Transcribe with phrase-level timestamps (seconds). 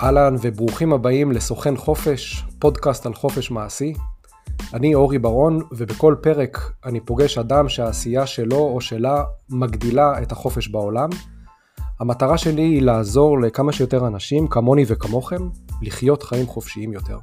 [0.00, 3.94] אהלן וברוכים הבאים לסוכן חופש, פודקאסט על חופש מעשי.
[4.74, 10.68] אני אורי ברון, ובכל פרק אני פוגש אדם שהעשייה שלו או שלה מגדילה את החופש
[10.68, 11.08] בעולם.
[12.00, 15.48] המטרה שלי היא לעזור לכמה שיותר אנשים, כמוני וכמוכם,
[15.82, 17.18] לחיות חיים חופשיים יותר.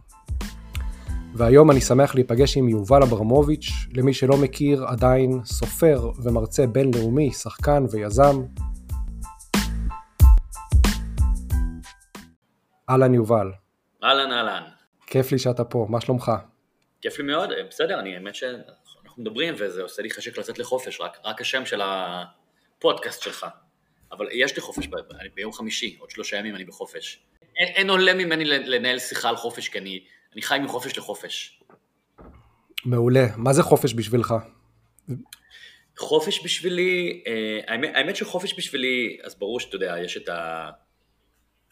[1.35, 7.85] והיום אני שמח להיפגש עם יובל אברמוביץ', למי שלא מכיר, עדיין סופר ומרצה בינלאומי, שחקן
[7.91, 8.41] ויזם.
[12.89, 13.51] אהלן יובל.
[14.03, 14.63] אהלן אהלן.
[15.07, 16.31] כיף לי שאתה פה, מה שלומך?
[17.01, 21.17] כיף לי מאוד, בסדר, אני האמת שאנחנו מדברים וזה עושה לי חשק לצאת לחופש, רק,
[21.23, 23.45] רק השם של הפודקאסט שלך.
[24.11, 24.95] אבל יש לי חופש, ב,
[25.35, 27.23] ביום חמישי, עוד שלושה ימים אני בחופש.
[27.57, 31.61] אין, אין עולה ממני לנהל שיחה על חופש, כי אני, אני חי מחופש לחופש.
[32.85, 33.25] מעולה.
[33.37, 34.33] מה זה חופש בשבילך?
[35.97, 40.29] חופש בשבילי, אה, האמת, האמת שחופש בשבילי, אז ברור שאתה יודע, יש את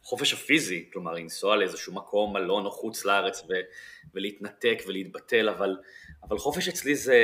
[0.04, 3.54] החופש הפיזי, כלומר לנסוע לאיזשהו מקום, מלון או חוץ לארץ ו,
[4.14, 5.78] ולהתנתק ולהתבטל, אבל,
[6.24, 7.18] אבל חופש אצלי זה,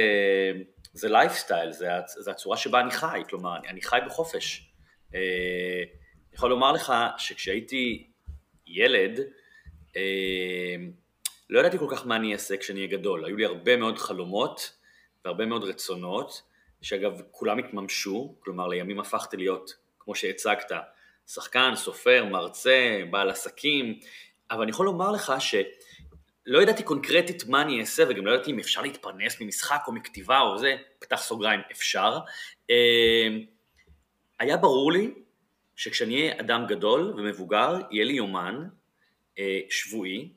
[0.94, 4.72] זה לייפסטייל, זה, זה הצורה שבה אני חי, כלומר אני, אני חי בחופש.
[5.16, 5.20] אה,
[6.28, 8.08] אני יכול לומר לך שכשהייתי
[8.68, 9.20] ילד,
[9.96, 10.76] אה,
[11.50, 14.78] לא ידעתי כל כך מה אני אעשה כשאני אהיה גדול, היו לי הרבה מאוד חלומות
[15.26, 16.42] והרבה מאוד רצונות,
[16.82, 20.72] שאגב כולם התממשו, כלומר לימים הפכתי להיות, כמו שהצגת,
[21.28, 24.00] שחקן, סופר, מרצה, בעל עסקים,
[24.52, 28.60] אבל אני יכול לומר לך שלא ידעתי קונקרטית מה אני אעשה וגם לא ידעתי אם
[28.60, 32.20] אפשר להתפרנס ממשחק או מכתיבה או זה, פתח סוגריים, אפשר.
[32.70, 33.28] אה,
[34.40, 35.12] היה ברור לי
[35.76, 38.68] שכשאני אהיה אדם גדול ומבוגר, יהיה לי יומן
[39.40, 40.30] אה, שבועי,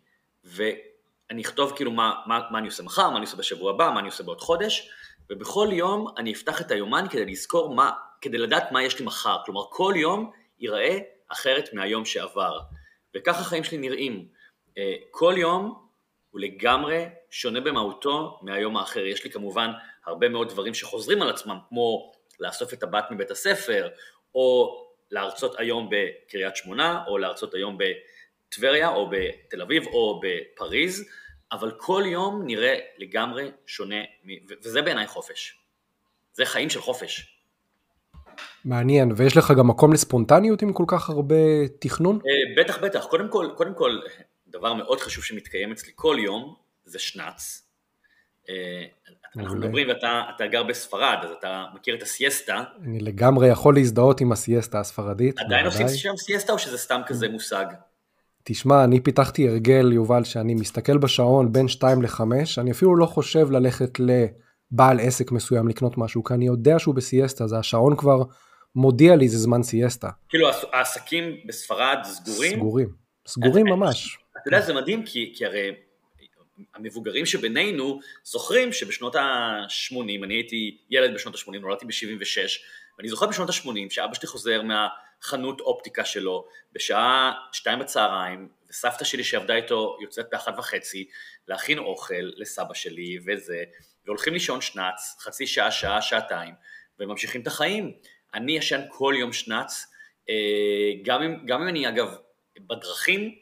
[0.44, 4.00] ואני אכתוב כאילו מה, מה, מה אני עושה מחר, מה אני עושה בשבוע הבא, מה
[4.00, 4.91] אני עושה בעוד חודש,
[5.30, 9.36] ובכל יום אני אפתח את היומן כדי לזכור מה, כדי לדעת מה יש לי מחר.
[9.44, 10.30] כלומר, כל יום
[10.61, 12.58] ייראה אחרת מהיום שעבר.
[13.16, 14.28] וכך החיים שלי נראים.
[14.78, 15.89] אה, כל יום
[16.30, 19.07] הוא לגמרי שונה במהותו מהיום האחר.
[19.07, 19.70] יש לי כמובן
[20.07, 23.89] הרבה מאוד דברים שחוזרים על עצמם, כמו לאסוף את הבת מבית הספר,
[24.34, 24.77] או
[25.11, 31.11] להרצות היום בקריית שמונה, או להרצות היום בטבריה, או בתל אביב, או בפריז,
[31.52, 34.01] אבל כל יום נראה לגמרי שונה,
[34.63, 35.57] וזה בעיניי חופש.
[36.33, 37.39] זה חיים של חופש.
[38.64, 42.17] מעניין, ויש לך גם מקום לספונטניות עם כל כך הרבה תכנון?
[42.17, 43.05] אה, בטח, בטח.
[43.05, 43.98] קודם כל, קודם כל,
[44.48, 47.62] דבר מאוד חשוב שמתקיים אצלי כל יום, זה שנץ.
[48.48, 48.84] אה,
[49.36, 52.62] אנחנו מדברים ואתה גר בספרד, אז אתה מכיר את הסיאסטה.
[52.84, 55.39] אני לגמרי יכול להזדהות עם הסיאסטה הספרדית.
[55.39, 57.67] עדיין עושים שם סיאסטה או שזה סתם כזה מושג?
[58.45, 62.20] תשמע, אני פיתחתי הרגל, יובל, שאני מסתכל בשעון בין 2 ל-5,
[62.58, 64.01] אני אפילו לא חושב ללכת
[64.73, 68.23] לבעל עסק מסוים לקנות משהו, כי אני יודע שהוא בסיאסטה, זה השעון כבר
[68.75, 70.08] מודיע לי זה זמן סיאסטה.
[70.29, 72.58] כאילו העסקים בספרד סגורים?
[72.58, 72.89] סגורים,
[73.27, 74.19] סגורים ממש.
[74.33, 75.70] אתה יודע, זה מדהים, כי, כי הרי
[76.75, 82.39] המבוגרים שבינינו זוכרים שבשנות ה-80, אני הייתי ילד בשנות ה-80, נולדתי ב-76,
[82.98, 89.25] ואני זוכר בשנות ה-80 שאבא שלי חוזר מהחנות אופטיקה שלו בשעה שתיים בצהריים, וסבתא שלי
[89.25, 91.08] שעבדה איתו יוצאת באחת וחצי
[91.48, 93.63] להכין אוכל לסבא שלי וזה,
[94.06, 96.55] והולכים לישון שנץ, חצי שעה, שעה, שעתיים,
[96.98, 97.92] וממשיכים את החיים.
[98.34, 99.86] אני ישן כל יום שנץ,
[100.28, 102.16] אה, גם אם, גם אם אני אגב
[102.60, 103.34] בדרכים,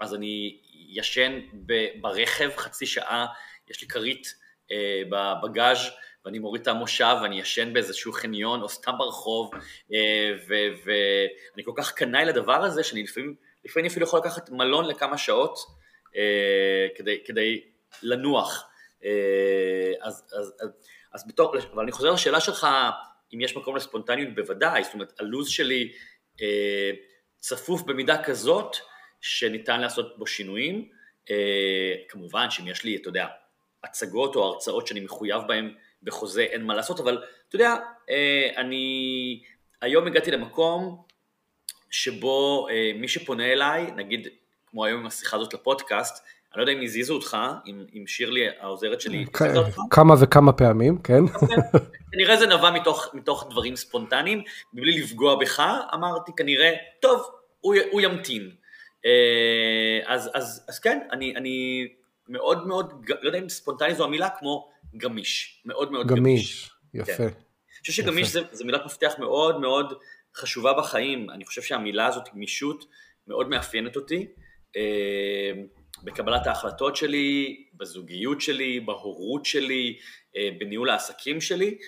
[0.00, 1.40] אז אני ישן
[2.00, 3.26] ברכב חצי שעה,
[3.70, 4.34] יש לי כרית
[4.72, 5.78] אה, בבגאז'
[6.24, 9.50] ואני מוריד את המושב ואני ישן באיזשהו חניון או סתם ברחוב
[9.94, 10.30] אה,
[10.84, 15.58] ואני כל כך קנאי לדבר הזה שאני לפעמים, לפעמים אפילו יכול לקחת מלון לכמה שעות
[16.96, 17.60] כדי, כדי
[18.02, 18.66] לנוח.
[20.00, 20.70] אז, אז, אז,
[21.12, 22.66] אז בתור, אבל אני חוזר לשאלה שלך,
[23.34, 25.92] אם יש מקום לספונטניות בוודאי, זאת אומרת הלו"ז שלי
[26.42, 26.90] אה,
[27.38, 28.76] צפוף במידה כזאת
[29.20, 30.88] שניתן לעשות בו שינויים,
[31.30, 33.26] אה, כמובן שאם יש לי, אתה יודע,
[33.84, 37.76] הצגות או הרצאות שאני מחויב בהן בחוזה אין מה לעשות, אבל אתה יודע,
[38.10, 39.42] אה, אני
[39.82, 41.02] היום הגעתי למקום
[41.90, 44.28] שבו אה, מי שפונה אליי, נגיד
[44.66, 46.24] כמו היום עם השיחה הזאת לפודקאסט,
[46.54, 47.36] אני לא יודע אם הזיזו אותך,
[47.66, 49.24] אם, אם שירלי העוזרת שלי,
[49.90, 51.20] כמה וכמה פעמים, כן.
[52.12, 54.42] כנראה זה נבע מתוך, מתוך דברים ספונטניים,
[54.74, 55.62] מבלי לפגוע בך,
[55.94, 57.22] אמרתי כנראה, טוב,
[57.60, 58.50] הוא, הוא ימתין.
[59.06, 61.86] אה, אז, אז, אז כן, אני, אני
[62.28, 66.20] מאוד מאוד, לא יודע אם ספונטני זו המילה, כמו גמיש, מאוד מאוד גמיש.
[66.20, 67.16] גמיש, יפה.
[67.16, 67.22] כן.
[67.24, 69.94] אני חושב שגמיש זה, זה מילת מפתח מאוד מאוד
[70.36, 72.84] חשובה בחיים, אני חושב שהמילה הזאת, גמישות,
[73.26, 74.26] מאוד מאפיינת אותי.
[76.02, 79.98] בקבלת ההחלטות שלי, בזוגיות שלי, בהורות שלי,
[80.36, 81.78] אה, בניהול העסקים שלי.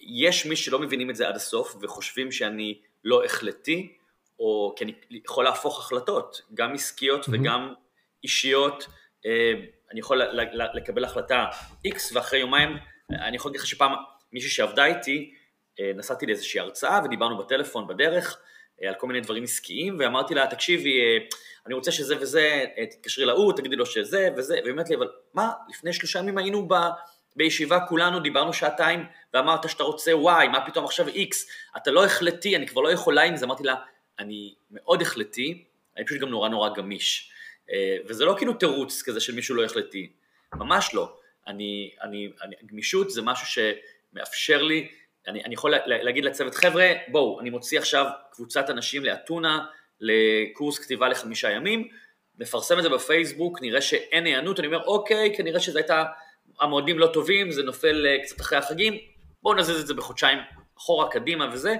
[0.00, 3.96] יש מי שלא מבינים את זה עד הסוף וחושבים שאני לא החלטי,
[4.38, 7.32] או כי אני יכול להפוך החלטות, גם עסקיות mm-hmm.
[7.32, 7.74] וגם
[8.24, 8.86] אישיות,
[9.26, 9.52] אה,
[9.92, 10.22] אני יכול
[10.74, 11.46] לקבל החלטה
[11.86, 12.76] X ואחרי יומיים,
[13.10, 13.92] אני יכול להגיד לך שפעם
[14.32, 15.34] מישהי שעבדה איתי,
[15.80, 18.38] אה, נסעתי לאיזושהי הרצאה ודיברנו בטלפון בדרך
[18.82, 20.98] על כל מיני דברים עסקיים, ואמרתי לה, תקשיבי,
[21.66, 25.52] אני רוצה שזה וזה, תתקשרי להוא, תגידי לו שזה וזה, והיא אומרת לי, אבל מה,
[25.68, 26.74] לפני שלושה ימים היינו ב...
[27.36, 29.04] בישיבה כולנו דיברנו שעתיים
[29.34, 31.36] ואמרת שאתה רוצה Y, מה פתאום עכשיו X,
[31.76, 33.74] אתה לא החלטי, אני כבר לא יכולה עם זה, אמרתי לה,
[34.18, 35.64] אני מאוד החלטי,
[35.96, 37.30] אני פשוט גם נורא נורא גמיש.
[37.70, 40.12] אה, וזה לא כאילו תירוץ כזה של מישהו לא החלטי,
[40.54, 41.16] ממש לא.
[41.46, 43.62] אני, אני, אני, גמישות זה משהו
[44.12, 44.88] שמאפשר לי,
[45.28, 49.64] אני, אני יכול להגיד לצוות, חבר'ה, בואו, אני מוציא עכשיו קבוצת אנשים לאתונה,
[50.00, 51.88] לקורס כתיבה לחמישה ימים,
[52.38, 56.04] נפרסם את זה בפייסבוק, נראה שאין היענות, אני אומר, אוקיי, כנראה שזה הייתה,
[56.60, 58.94] המועדים לא טובים, זה נופל אה, קצת אחרי החגים,
[59.42, 60.38] בואו נזיז את זה בחודשיים
[60.78, 61.74] אחורה, קדימה וזה,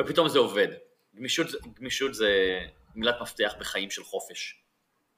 [0.00, 0.68] ופתאום זה עובד.
[1.16, 1.46] גמישות,
[1.80, 2.58] גמישות זה
[2.94, 4.62] מילת מפתח בחיים של חופש.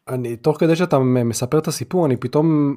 [0.08, 2.76] אני, תוך כדי שאתה מספר את הסיפור, אני פתאום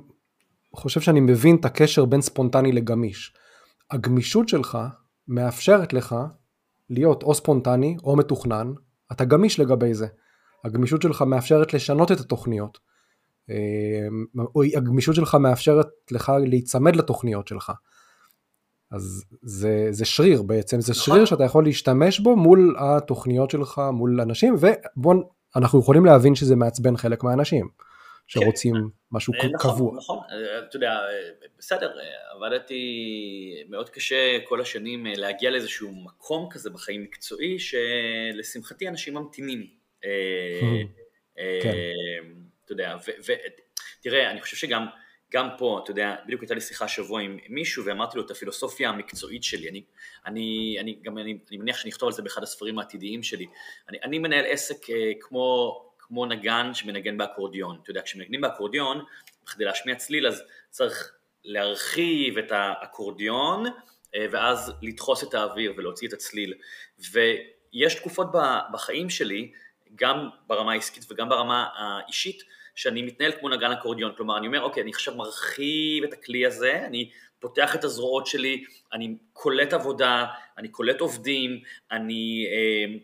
[0.76, 3.34] חושב שאני מבין את הקשר בין ספונטני לגמיש.
[3.92, 4.78] הגמישות שלך
[5.28, 6.16] מאפשרת לך
[6.90, 8.74] להיות או ספונטני או מתוכנן,
[9.12, 10.08] אתה גמיש לגבי זה.
[10.66, 12.80] הגמישות שלך מאפשרת לשנות את התוכניות.
[13.50, 14.08] אה,
[14.78, 17.72] הגמישות שלך מאפשרת לך להיצמד לתוכניות שלך.
[18.92, 21.04] אז זה, זה שריר בעצם, זה נכון.
[21.04, 25.16] שריר שאתה יכול להשתמש בו מול התוכניות שלך, מול אנשים, ובוא,
[25.56, 27.68] אנחנו יכולים להבין שזה מעצבן חלק מהאנשים,
[28.34, 28.82] שרוצים כן.
[29.12, 29.96] משהו נכון, קבוע.
[29.98, 30.20] נכון,
[30.70, 31.00] אתה יודע,
[31.58, 31.92] בסדר,
[32.36, 32.84] עבדתי
[33.70, 39.68] מאוד קשה כל השנים להגיע לאיזשהו מקום כזה בחיים מקצועי, שלשמחתי אנשים ממתינים.
[40.06, 40.10] אה,
[41.40, 41.78] אה, כן.
[42.66, 42.98] אתה יודע,
[44.00, 44.86] ותראה, אני חושב שגם...
[45.34, 48.90] גם פה, אתה יודע, בדיוק הייתה לי שיחה השבוע עם מישהו ואמרתי לו את הפילוסופיה
[48.90, 49.84] המקצועית שלי, אני,
[50.26, 53.46] אני, אני גם אני, אני מניח שאני אכתוב על זה באחד הספרים העתידיים שלי,
[53.90, 55.76] אני, אני מנהל עסק אה, כמו,
[56.12, 59.04] כמו נגן שמנגן באקורדיון, אתה יודע, כשמנגנים באקורדיון,
[59.46, 61.12] בכדי להשמיע צליל אז צריך
[61.44, 63.66] להרחיב את האקורדיון
[64.16, 66.54] אה, ואז לדחוס את האוויר ולהוציא את הצליל,
[67.12, 68.28] ויש תקופות
[68.74, 69.52] בחיים שלי,
[69.96, 72.44] גם ברמה העסקית וגם ברמה האישית,
[72.76, 76.86] שאני מתנהל כמו נגן אקורדיון, כלומר אני אומר אוקיי אני עכשיו מרחיב את הכלי הזה,
[76.86, 77.10] אני
[77.40, 78.64] פותח את הזרועות שלי,
[78.94, 80.26] אני קולט עבודה,
[80.58, 81.60] אני קולט עובדים,
[81.92, 82.98] אני אה,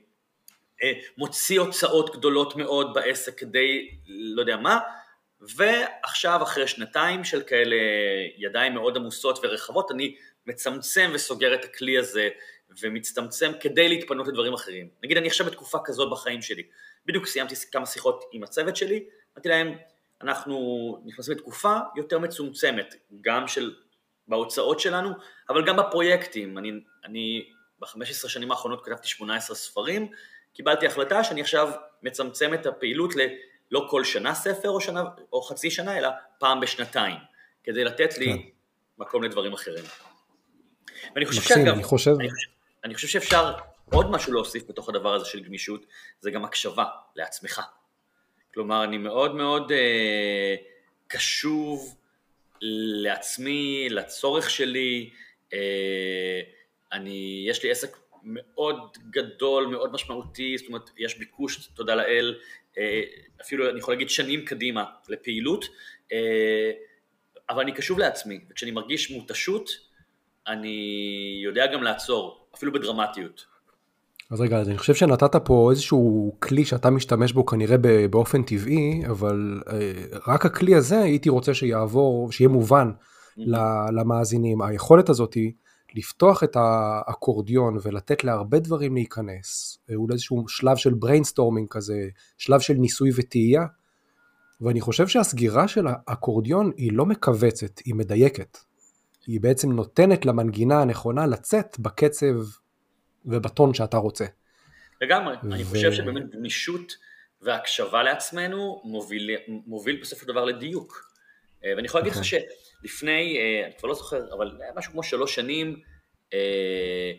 [1.17, 4.79] מוציא הוצאות גדולות מאוד בעסק כדי לא יודע מה,
[5.41, 7.75] ועכשיו אחרי שנתיים של כאלה
[8.37, 10.15] ידיים מאוד עמוסות ורחבות אני
[10.45, 12.29] מצמצם וסוגר את הכלי הזה
[12.81, 14.89] ומצטמצם כדי להתפנות לדברים אחרים.
[15.03, 16.63] נגיד אני עכשיו בתקופה כזאת בחיים שלי,
[17.05, 19.03] בדיוק סיימתי כמה שיחות עם הצוות שלי
[19.35, 19.77] אמרתי להם,
[20.21, 20.57] אנחנו
[21.05, 23.75] נכנסים לתקופה יותר מצומצמת, גם של,
[24.27, 25.09] בהוצאות שלנו,
[25.49, 26.57] אבל גם בפרויקטים.
[26.57, 26.71] אני,
[27.05, 27.49] אני
[27.79, 30.11] ב-15 שנים האחרונות כתבתי 18 ספרים,
[30.57, 31.71] קיבלתי החלטה שאני עכשיו
[32.03, 36.09] מצמצם את הפעילות ללא כל שנה ספר או, שנה, או חצי שנה, אלא
[36.39, 37.17] פעם בשנתיים,
[37.63, 38.39] כדי לתת לי כן.
[38.97, 39.83] מקום לדברים אחרים.
[41.15, 42.11] ואני חושב מקסים, שאגב, אני חושב...
[42.19, 42.27] אני,
[42.83, 43.53] אני חושב שאפשר
[43.91, 45.85] עוד משהו להוסיף בתוך הדבר הזה של גמישות,
[46.21, 47.61] זה גם הקשבה לעצמך.
[48.53, 50.55] כלומר, אני מאוד מאוד אה,
[51.07, 51.97] קשוב
[53.01, 55.09] לעצמי, לצורך שלי,
[55.53, 56.39] אה,
[56.93, 62.35] אני, יש לי עסק מאוד גדול, מאוד משמעותי, זאת אומרת, יש ביקוש, תודה לאל,
[62.77, 63.01] אה,
[63.41, 65.65] אפילו אני יכול להגיד שנים קדימה לפעילות,
[66.11, 66.71] אה,
[67.49, 69.69] אבל אני קשוב לעצמי, וכשאני מרגיש מותשות,
[70.47, 73.45] אני יודע גם לעצור, אפילו בדרמטיות.
[74.31, 77.77] אז רגע, אז אני חושב שנתת פה איזשהו כלי שאתה משתמש בו כנראה
[78.09, 83.41] באופן טבעי, אבל אה, רק הכלי הזה הייתי רוצה שיעבור, שיהיה מובן mm-hmm.
[83.91, 84.61] למאזינים.
[84.61, 85.51] היכולת הזאת היא
[85.95, 92.59] לפתוח את האקורדיון ולתת להרבה דברים להיכנס, אה, אולי איזשהו שלב של brainstorming כזה, שלב
[92.59, 93.65] של ניסוי וטעייה,
[94.61, 98.57] ואני חושב שהסגירה של האקורדיון היא לא מכווצת, היא מדייקת.
[99.27, 102.35] היא בעצם נותנת למנגינה הנכונה לצאת בקצב
[103.25, 104.25] ובטון שאתה רוצה.
[105.01, 105.53] לגמרי, ו...
[105.53, 106.93] אני חושב שבאמת גמישות
[107.41, 111.06] והקשבה לעצמנו מוביל, מוביל בסופו של דבר לדיוק.
[111.65, 112.39] אה, ואני יכול להגיד לך נכון.
[112.81, 115.79] שלפני, אה, אני כבר לא זוכר, אבל משהו כמו שלוש שנים,
[116.33, 117.11] אה,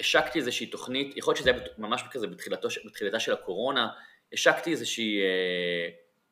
[0.00, 3.88] השקתי איזושהי תוכנית, יכול להיות שזה היה ממש כזה בתחילתו, בתחילתה של הקורונה,
[4.32, 5.20] השקתי איזושהי,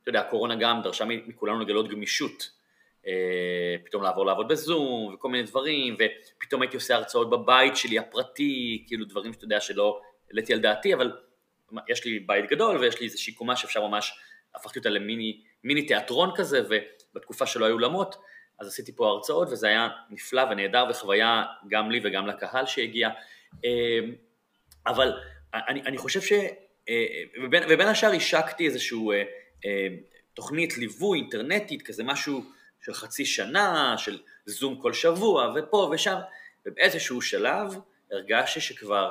[0.03, 2.61] אתה יודע, הקורונה גם דרשה מכולנו לגלות גמישות.
[3.85, 9.05] פתאום לעבור לעבוד בזום וכל מיני דברים, ופתאום הייתי עושה הרצאות בבית שלי הפרטי, כאילו
[9.05, 11.13] דברים שאתה יודע שלא העליתי על דעתי, אבל
[11.89, 14.13] יש לי בית גדול ויש לי איזושהי קומה שאפשר ממש,
[14.55, 16.63] הפכתי אותה למיני מיני תיאטרון כזה,
[17.15, 18.17] ובתקופה שלא היו אולמות,
[18.61, 23.09] אז עשיתי פה הרצאות וזה היה נפלא ונהדר וחוויה גם לי וגם לקהל שהגיע,
[23.65, 24.01] אה,
[24.87, 25.13] אבל
[25.55, 26.33] אני, אני חושב ש...
[27.45, 29.13] ובין, ובין השאר השקתי איזשהו
[30.35, 32.45] תוכנית ליווי אינטרנטית, כזה משהו
[32.81, 36.17] של חצי שנה, של זום כל שבוע, ופה ושם,
[36.67, 37.75] ובאיזשהו שלב
[38.13, 39.11] הרגשתי שכבר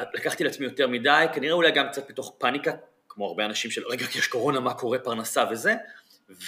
[0.00, 2.72] לקחתי לעצמי יותר מדי, כנראה אולי גם קצת מתוך פאניקה,
[3.08, 5.74] כמו הרבה אנשים של רגע כי יש קורונה, מה קורה, פרנסה וזה,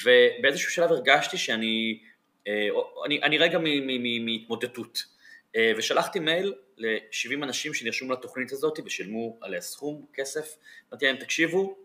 [0.04, 1.98] ובאיזשהו שלב הרגשתי שאני
[2.48, 2.68] אה,
[3.06, 3.58] אני, אני רגע
[4.20, 5.04] מהתמודדות,
[5.56, 10.56] אה, ושלחתי מייל ל-70 אנשים שנרשמו לתוכנית הזאת ושילמו עליה סכום כסף,
[10.90, 11.78] אמרתי להם תקשיבו,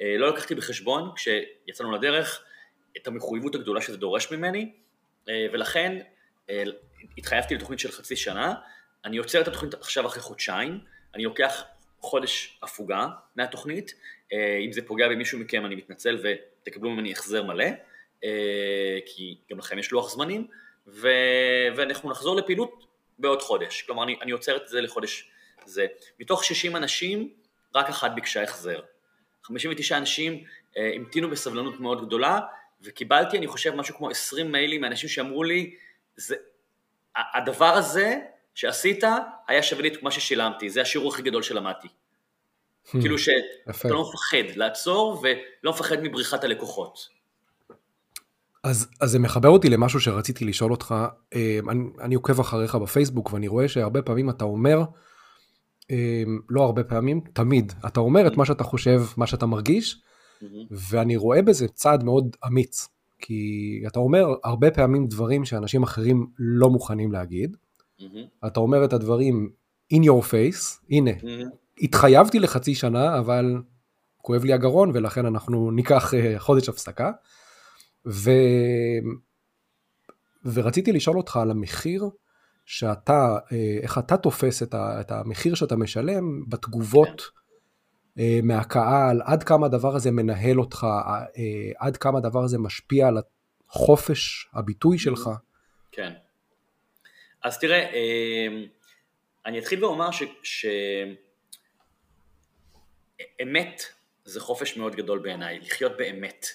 [0.00, 2.44] אה, לא לקחתי בחשבון כשיצאנו לדרך
[2.96, 4.72] את המחויבות הגדולה שזה דורש ממני,
[5.52, 5.98] ולכן
[7.18, 8.54] התחייבתי לתוכנית של חצי שנה,
[9.04, 10.78] אני עוצר את התוכנית עכשיו אחרי חודשיים,
[11.14, 11.64] אני לוקח
[12.00, 13.94] חודש הפוגה מהתוכנית,
[14.32, 16.18] אם זה פוגע במישהו מכם אני מתנצל
[16.66, 17.64] ותקבלו ממני החזר מלא,
[18.24, 20.46] אה, כי גם לכם יש לוח זמנים,
[20.86, 21.08] ו...
[21.76, 22.86] ואנחנו נחזור לפעילות
[23.18, 23.82] בעוד חודש.
[23.82, 25.30] כלומר, אני, אני עוצר את זה לחודש
[25.64, 25.86] זה.
[26.20, 27.30] מתוך 60 אנשים,
[27.74, 28.80] רק אחת ביקשה החזר.
[29.42, 30.44] 59 אנשים
[30.76, 32.40] אה, המתינו בסבלנות מאוד גדולה,
[32.82, 35.74] וקיבלתי, אני חושב, משהו כמו 20 מיילים מאנשים שאמרו לי,
[36.16, 36.36] זה,
[37.34, 38.18] הדבר הזה
[38.54, 39.04] שעשית
[39.48, 41.88] היה שווה לי את מה ששילמתי, זה השיעור הכי גדול שלמדתי.
[42.86, 47.08] Hmm, כאילו שאתה לא מפחד לעצור ולא מפחד מבריחת הלקוחות.
[48.64, 50.94] אז, אז זה מחבר אותי למשהו שרציתי לשאול אותך,
[51.34, 54.82] אה, אני, אני עוקב אחריך בפייסבוק ואני רואה שהרבה פעמים אתה אומר,
[55.90, 60.02] אה, לא הרבה פעמים, תמיד, אתה אומר את מה שאתה חושב, מה שאתה מרגיש,
[60.70, 62.88] ואני רואה בזה צעד מאוד אמיץ,
[63.18, 67.56] כי אתה אומר הרבה פעמים דברים שאנשים אחרים לא מוכנים להגיד,
[68.46, 69.50] אתה אומר את הדברים
[69.94, 71.10] in your face, הנה,
[71.80, 73.62] התחייבתי לחצי שנה, אבל
[74.26, 77.10] כואב לי הגרון ולכן אנחנו ניקח אה, חודש הפסקה.
[78.06, 78.30] ו...
[80.44, 82.04] ורציתי לשאול אותך על המחיר
[82.64, 87.22] שאתה, אה, איך אתה תופס את, ה, את המחיר שאתה משלם בתגובות
[88.16, 88.22] כן.
[88.42, 93.18] מהקהל, עד כמה הדבר הזה מנהל אותך, אה, עד כמה הדבר הזה משפיע על
[93.68, 95.30] חופש הביטוי שלך.
[95.92, 96.12] כן.
[97.42, 97.86] אז תראה,
[99.46, 100.10] אני אתחיל ואומר
[103.18, 103.82] שאמת
[104.24, 106.46] זה חופש מאוד גדול בעיניי, לחיות באמת.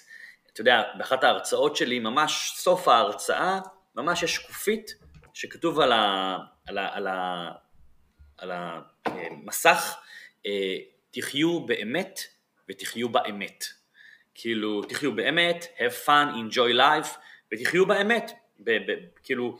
[0.52, 3.60] אתה יודע, באחת ההרצאות שלי, ממש סוף ההרצאה,
[3.94, 4.94] ממש יש שקופית
[5.34, 7.50] שכתוב על, ה, על, ה, על, ה,
[8.38, 9.96] על המסך,
[10.46, 10.76] אה,
[11.10, 12.20] תחיו באמת
[12.68, 13.64] ותחיו באמת.
[14.34, 17.18] כאילו, תחיו באמת, have fun, enjoy life,
[17.52, 19.58] ותחיו באמת, ב, ב, כאילו,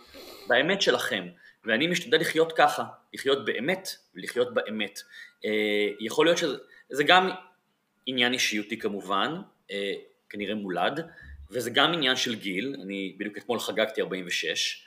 [0.48, 1.28] באמת שלכם.
[1.64, 5.00] ואני משתדל לחיות ככה, לחיות באמת ולחיות באמת.
[5.44, 6.56] אה, יכול להיות שזה
[7.04, 7.30] גם
[8.06, 9.92] עניין אישיותי כמובן, אה,
[10.28, 11.06] כנראה מולד,
[11.50, 14.84] וזה גם עניין של גיל, אני בדיוק אתמול חגגתי 46.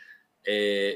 [0.48, 0.92] אה,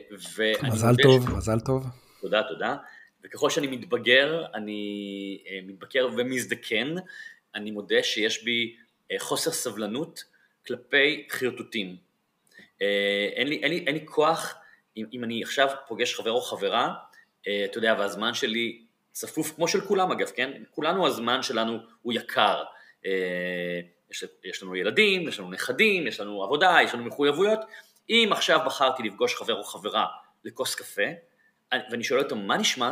[0.63, 1.31] מזל טוב, ש...
[1.31, 1.85] מזל טוב.
[2.21, 2.75] תודה, תודה.
[3.23, 6.95] וככל שאני מתבגר, אני אה, מתבגר ומזדקן,
[7.55, 8.75] אני מודה שיש בי
[9.19, 10.23] חוסר סבלנות
[10.67, 11.95] כלפי חרטוטים.
[13.35, 14.55] אין לי, אין לי, אין לי כוח,
[14.97, 16.93] אם, אם אני עכשיו פוגש חבר או חברה,
[17.41, 18.81] אתה יודע, והזמן שלי
[19.19, 20.51] צפוף, כמו של כולם אגב, כן?
[20.71, 22.63] כולנו הזמן שלנו הוא יקר.
[24.11, 27.59] יש, יש לנו ילדים, יש לנו נכדים, יש לנו עבודה, יש לנו מחויבויות.
[28.09, 30.05] אם עכשיו בחרתי לפגוש חבר או חברה
[30.45, 31.01] לכוס קפה,
[31.71, 32.91] ואני שואל אותו מה נשמע,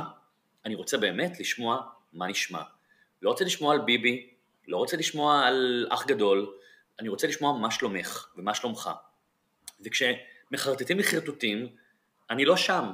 [0.65, 1.81] אני רוצה באמת לשמוע
[2.13, 2.61] מה נשמע.
[3.21, 4.29] לא רוצה לשמוע על ביבי,
[4.67, 6.53] לא רוצה לשמוע על אח גדול,
[6.99, 8.89] אני רוצה לשמוע מה שלומך ומה שלומך.
[9.85, 11.67] וכשמחרטטים לי חרטוטים,
[12.29, 12.91] אני לא שם.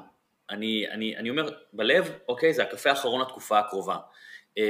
[0.53, 3.97] אני, אני, אני אומר בלב, אוקיי, זה הקפה האחרון לתקופה הקרובה.
[4.59, 4.61] Uh,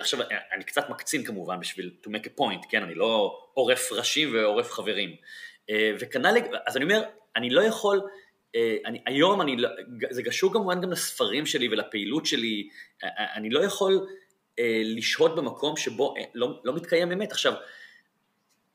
[0.00, 0.20] עכשיו,
[0.52, 2.82] אני קצת מקצין כמובן בשביל to make a point, כן?
[2.82, 5.10] אני לא עורף ראשים ועורף חברים.
[5.10, 6.36] Uh, וכנ"ל,
[6.66, 7.02] אז אני אומר,
[7.36, 9.68] אני לא יכול, uh, אני, היום אני, לא,
[10.10, 12.68] זה קשור כמובן גם לספרים שלי ולפעילות שלי,
[13.02, 17.32] uh, אני לא יכול uh, לשהות במקום שבו uh, לא, לא מתקיים אמת.
[17.32, 17.52] עכשיו,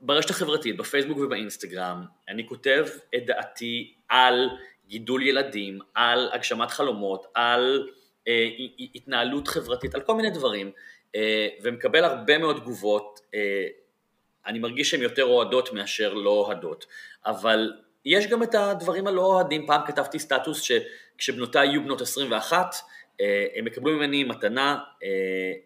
[0.02, 4.50] ברשת החברתית, בפייסבוק ובאינסטגרם, אני כותב את דעתי על
[4.90, 7.90] גידול ילדים, על הגשמת חלומות, על...
[8.30, 8.50] אה,
[8.96, 10.72] התנהלות חברתית, על כל מיני דברים,
[11.16, 13.68] אה, ומקבל הרבה מאוד תגובות, אה,
[14.46, 16.86] אני מרגיש שהן יותר אוהדות מאשר לא אוהדות,
[17.26, 17.74] אבל
[18.06, 22.76] יש גם את הדברים הלא אוהדים, פעם כתבתי סטטוס שכשבנותיי יהיו בנות 21,
[23.56, 24.78] הם יקבלו ממני מתנה,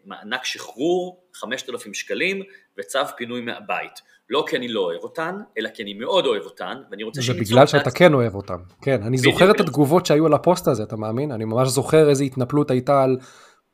[0.05, 2.43] מענק שחרור, 5,000 שקלים
[2.79, 4.01] וצו פינוי מהבית.
[4.29, 7.35] לא כי אני לא אוהב אותן, אלא כי אני מאוד אוהב אותן, ואני רוצה שהם
[7.35, 7.45] יצאו...
[7.45, 9.03] זה בגלל שאתה כן אוהב אותן, כן.
[9.03, 11.31] אני זוכר את התגובות שהיו על הפוסט הזה, אתה מאמין?
[11.31, 13.17] אני ממש זוכר איזה התנפלות הייתה על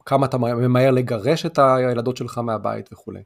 [0.06, 3.20] כמה אתה ממהר לגרש את הילדות שלך מהבית וכולי.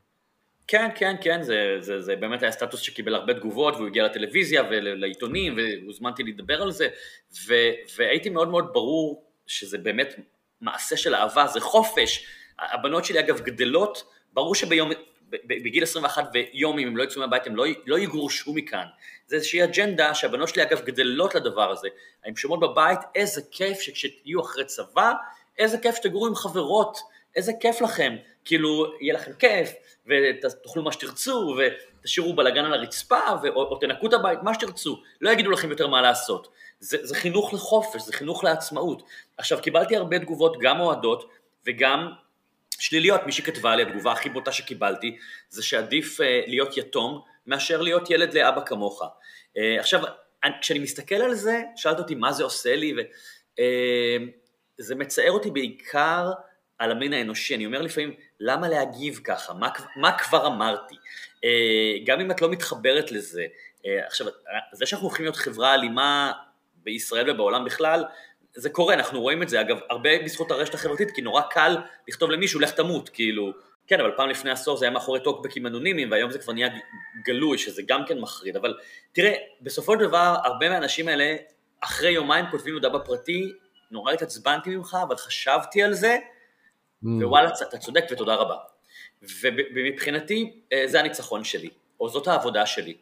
[0.67, 4.63] כן, כן, כן, זה, זה, זה באמת היה סטטוס שקיבל הרבה תגובות והוא הגיע לטלוויזיה
[4.69, 6.87] ולעיתונים והוזמנתי לדבר על זה
[7.47, 7.53] ו,
[7.97, 10.19] והייתי מאוד מאוד ברור שזה באמת
[10.61, 12.25] מעשה של אהבה, זה חופש,
[12.59, 14.03] הבנות שלי אגב גדלות,
[14.33, 14.91] ברור שביום,
[15.45, 18.85] בגיל 21 ויום אם הם לא יצאו מהבית הם לא, לא יגורשו מכאן.
[19.27, 21.87] זה איזושהי אג'נדה שהבנות שלי אגב גדלות לדבר הזה.
[22.25, 25.11] הן שומעות בבית איזה כיף שכשתהיו אחרי צבא,
[25.57, 26.97] איזה כיף שתגורו עם חברות,
[27.35, 29.73] איזה כיף לכם, כאילו יהיה לכם כיף
[30.07, 35.01] ותאכלו מה שתרצו ותשאירו בלאגן על הרצפה ו- או, או תנקו את הבית, מה שתרצו,
[35.21, 36.47] לא יגידו לכם יותר מה לעשות.
[36.79, 39.03] זה, זה חינוך לחופש, זה חינוך לעצמאות.
[39.37, 41.29] עכשיו קיבלתי הרבה תגובות גם אוהדות
[41.67, 42.11] וגם
[42.83, 45.17] שליליות, מי שכתבה לי, התגובה הכי בוטה שקיבלתי,
[45.49, 49.01] זה שעדיף uh, להיות יתום מאשר להיות ילד לאבא כמוך.
[49.01, 50.01] Uh, עכשיו,
[50.43, 55.51] אני, כשאני מסתכל על זה, שאלת אותי מה זה עושה לי, וזה uh, מצער אותי
[55.51, 56.31] בעיקר
[56.77, 57.55] על המין האנושי.
[57.55, 59.53] אני אומר לפעמים, למה להגיב ככה?
[59.53, 60.95] מה, מה כבר אמרתי?
[62.05, 63.45] גם אם את לא מתחברת לזה.
[64.05, 64.27] עכשיו,
[64.71, 66.31] זה שאנחנו הולכים להיות חברה אלימה
[66.75, 68.03] בישראל ובעולם בכלל,
[68.55, 72.31] זה קורה, אנחנו רואים את זה, אגב, הרבה בזכות הרשת החברתית, כי נורא קל לכתוב
[72.31, 73.51] למישהו, לך תמות, כאילו,
[73.87, 76.69] כן, אבל פעם לפני עשור זה היה מאחורי טוקבקים אנונימיים, והיום זה כבר נהיה
[77.25, 78.77] גלוי, שזה גם כן מחריד, אבל
[79.11, 81.35] תראה, בסופו של דבר, הרבה מהאנשים האלה,
[81.81, 83.51] אחרי יומיים כותבים הודעה בפרטי,
[83.91, 86.17] נורא התעצבנתי ממך, אבל חשבתי על זה,
[87.03, 87.07] mm.
[87.07, 88.55] ווואלה, אתה צודק ותודה רבה.
[89.41, 91.69] ומבחינתי, אה, זה הניצחון שלי,
[91.99, 92.97] או זאת העבודה שלי.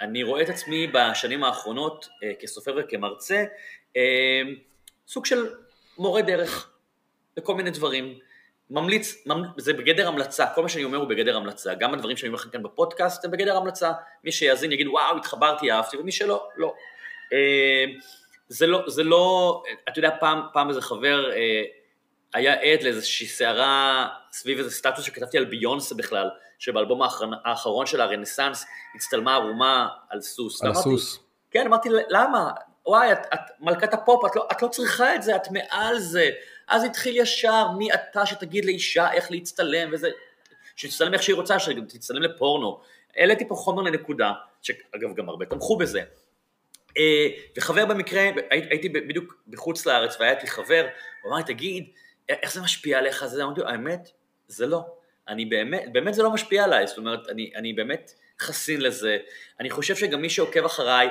[0.00, 3.44] אני רואה את עצמי בשנים האחרונות אה, כסופר וכמרצה,
[3.96, 4.42] אה,
[5.10, 5.54] סוג של
[5.98, 6.70] מורה דרך
[7.36, 8.18] לכל מיני דברים.
[8.70, 9.42] ממליץ, ממ...
[9.56, 12.50] זה בגדר המלצה, כל מה שאני אומר הוא בגדר המלצה, גם הדברים שאני אומר לכם
[12.50, 13.92] כאן בפודקאסט הם בגדר המלצה,
[14.24, 16.74] מי שיאזין יגיד וואו התחברתי, אהבתי, ומי שלא, לא.
[17.32, 17.84] אה,
[18.48, 21.62] זה לא, זה לא, אתה יודע פעם, פעם איזה חבר אה,
[22.34, 28.00] היה עד לאיזושהי סערה סביב איזה סטטוס שכתבתי על ביונסה בכלל, שבאלבום האחרון, האחרון של
[28.00, 30.62] הרנסאנס הצטלמה ערומה על סוס.
[30.62, 31.18] על הסוס.
[31.50, 32.50] כן, אמרתי למה?
[32.86, 36.30] וואי, את, את מלכת הפופ, את לא, את לא צריכה את זה, את מעל זה.
[36.68, 40.10] אז התחיל ישר, מי אתה שתגיד לאישה איך להצטלם וזה,
[40.76, 42.80] שתצטלם איך שהיא רוצה, שגם תצטלם לפורנו.
[43.16, 46.02] העליתי פה חומר לנקודה, שאגב גם הרבה תמכו בזה.
[46.98, 50.86] אה, וחבר במקרה, הייתי בדיוק בחוץ לארץ והיה איתי חבר,
[51.22, 51.90] הוא אמר לי, תגיד,
[52.28, 53.26] איך זה משפיע עליך?
[53.26, 54.10] זה אמרתי לו, האמת,
[54.48, 54.86] זה לא.
[55.28, 59.18] אני באמת, באמת זה לא משפיע עליי, זאת אומרת, אני, אני באמת חסין לזה.
[59.60, 61.08] אני חושב שגם מי שעוקב אחריי,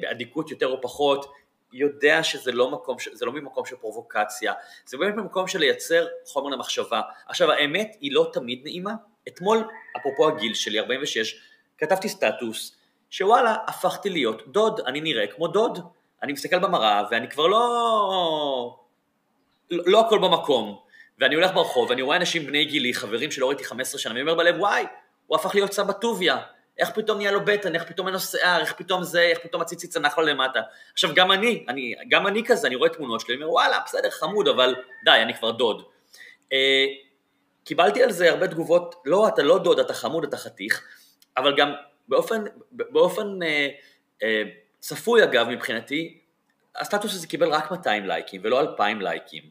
[0.00, 1.32] באדיקות יותר או פחות,
[1.72, 4.52] יודע שזה לא מקום, זה לא ממקום של פרובוקציה,
[4.86, 7.00] זה באמת ממקום של לייצר חומר למחשבה.
[7.28, 8.92] עכשיו האמת היא לא תמיד נעימה.
[9.28, 9.64] אתמול,
[9.96, 11.40] אפרופו הגיל שלי, 46,
[11.78, 12.76] כתבתי סטטוס,
[13.10, 15.78] שוואלה, הפכתי להיות דוד, אני נראה כמו דוד.
[16.22, 18.76] אני מסתכל במראה ואני כבר לא...
[19.70, 20.78] לא, לא הכל במקום.
[21.18, 24.34] ואני הולך ברחוב ואני רואה אנשים בני גילי, חברים שלא ראיתי 15 שנה, ואני אומר
[24.34, 24.84] בלב, וואי,
[25.26, 26.38] הוא הפך להיות סבא טוביה.
[26.78, 29.62] איך פתאום נהיה לו בטן, איך פתאום אין לו שיער, איך פתאום זה, איך פתאום
[29.62, 30.60] הציצי צנח לו למטה.
[30.92, 34.10] עכשיו גם אני, אני, גם אני כזה, אני רואה תמונות שלי, אני אומר וואלה, בסדר,
[34.10, 35.82] חמוד, אבל די, אני כבר דוד.
[36.52, 36.86] אה,
[37.64, 40.82] קיבלתי על זה הרבה תגובות, לא, אתה לא דוד, אתה חמוד, אתה חתיך,
[41.36, 41.72] אבל גם
[42.08, 43.68] באופן, באופן אה,
[44.22, 44.42] אה,
[44.78, 46.18] צפוי אגב מבחינתי,
[46.76, 49.42] הסטטוס הזה קיבל רק 200 לייקים ולא 2,000 לייקים.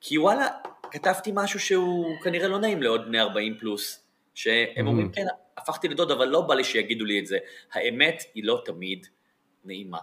[0.00, 0.48] כי וואלה,
[0.90, 4.01] כתבתי משהו שהוא כנראה לא נעים לעוד בני 40 פלוס,
[4.34, 7.38] שהם אומרים כן, הפכתי לדוד, אבל לא בא לי שיגידו לי את זה.
[7.72, 9.06] האמת היא לא תמיד
[9.64, 9.98] נעימה.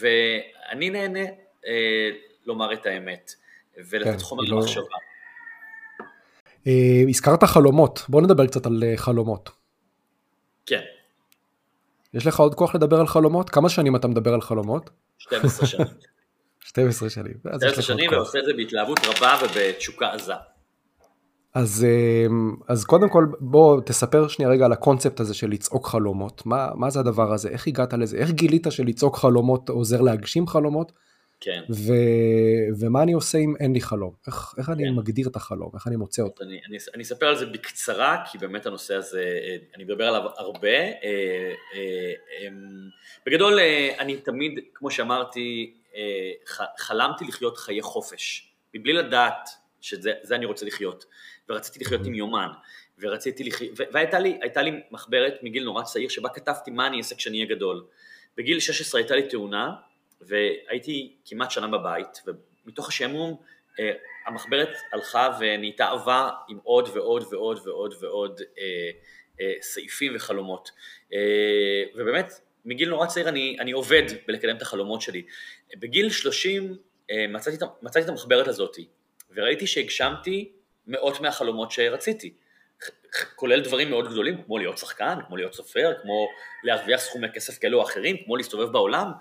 [0.00, 1.24] ואני נהנה
[1.66, 2.10] אה,
[2.46, 3.32] לומר את האמת,
[3.78, 4.96] ולתת כן, חומר לא- למחשבה.
[6.66, 9.50] אה, הזכרת חלומות, בוא נדבר קצת על אה, חלומות.
[10.66, 10.82] כן.
[12.14, 13.50] יש לך עוד כוח לדבר על חלומות?
[13.50, 14.90] כמה שנים אתה מדבר על חלומות?
[15.18, 15.86] 12 שנים.
[16.64, 17.34] 12 שנים.
[17.56, 20.34] 12 שנים ועושה את זה בהתלהבות רבה ובתשוקה עזה.
[21.54, 26.46] אז, אמ, אז קודם כל בוא תספר שנייה רגע על הקונספט הזה של לצעוק חלומות,
[26.46, 30.92] מה, מה זה הדבר הזה, איך הגעת לזה, איך גילית שלצעוק חלומות עוזר להגשים חלומות,
[31.40, 31.62] כן.
[31.70, 31.92] ו,
[32.80, 34.72] ומה אני עושה אם אין לי חלום, איך, איך כן.
[34.72, 36.44] אני מגדיר את החלום, איך אני מוצא אותו.
[36.44, 40.30] אני, אני, אני אספר על זה בקצרה, כי באמת הנושא הזה, אה, אני מדבר עליו
[40.36, 40.68] הרבה.
[40.68, 42.88] אה, אה, אמ,
[43.26, 43.58] בגדול
[43.98, 45.74] אני תמיד, כמו שאמרתי,
[46.78, 49.48] חלמתי לחיות חיי חופש, מבלי לדעת
[49.80, 51.04] שזה אני רוצה לחיות.
[51.48, 52.48] ורציתי לחיות עם יומן,
[52.98, 57.36] ורציתי לחיות, והייתה לי, לי מחברת מגיל נורא צעיר שבה כתבתי מה אני אעשה כשאני
[57.36, 57.84] אהיה גדול.
[58.36, 59.72] בגיל 16 הייתה לי תאונה,
[60.20, 62.22] והייתי כמעט שנה בבית,
[62.66, 63.36] ומתוך השעמום
[63.80, 63.92] אה,
[64.26, 68.64] המחברת הלכה ונהייתה עבה עם עוד ועוד ועוד ועוד ועוד אה,
[69.40, 70.70] אה, סעיפים וחלומות.
[71.12, 71.18] אה,
[71.94, 72.32] ובאמת,
[72.64, 75.22] מגיל נורא צעיר אני, אני עובד בלקדם את החלומות שלי.
[75.76, 76.76] בגיל 30
[77.10, 78.76] אה, מצאתי, מצאתי את המחברת הזאת,
[79.36, 80.52] וראיתי שהגשמתי
[80.88, 82.32] מאות מהחלומות שרציתי.
[83.36, 86.28] כולל דברים מאוד גדולים, כמו להיות שחקן, כמו להיות סופר, כמו
[86.64, 89.12] להרוויח סכומי כסף כאלו או אחרים, כמו להסתובב בעולם,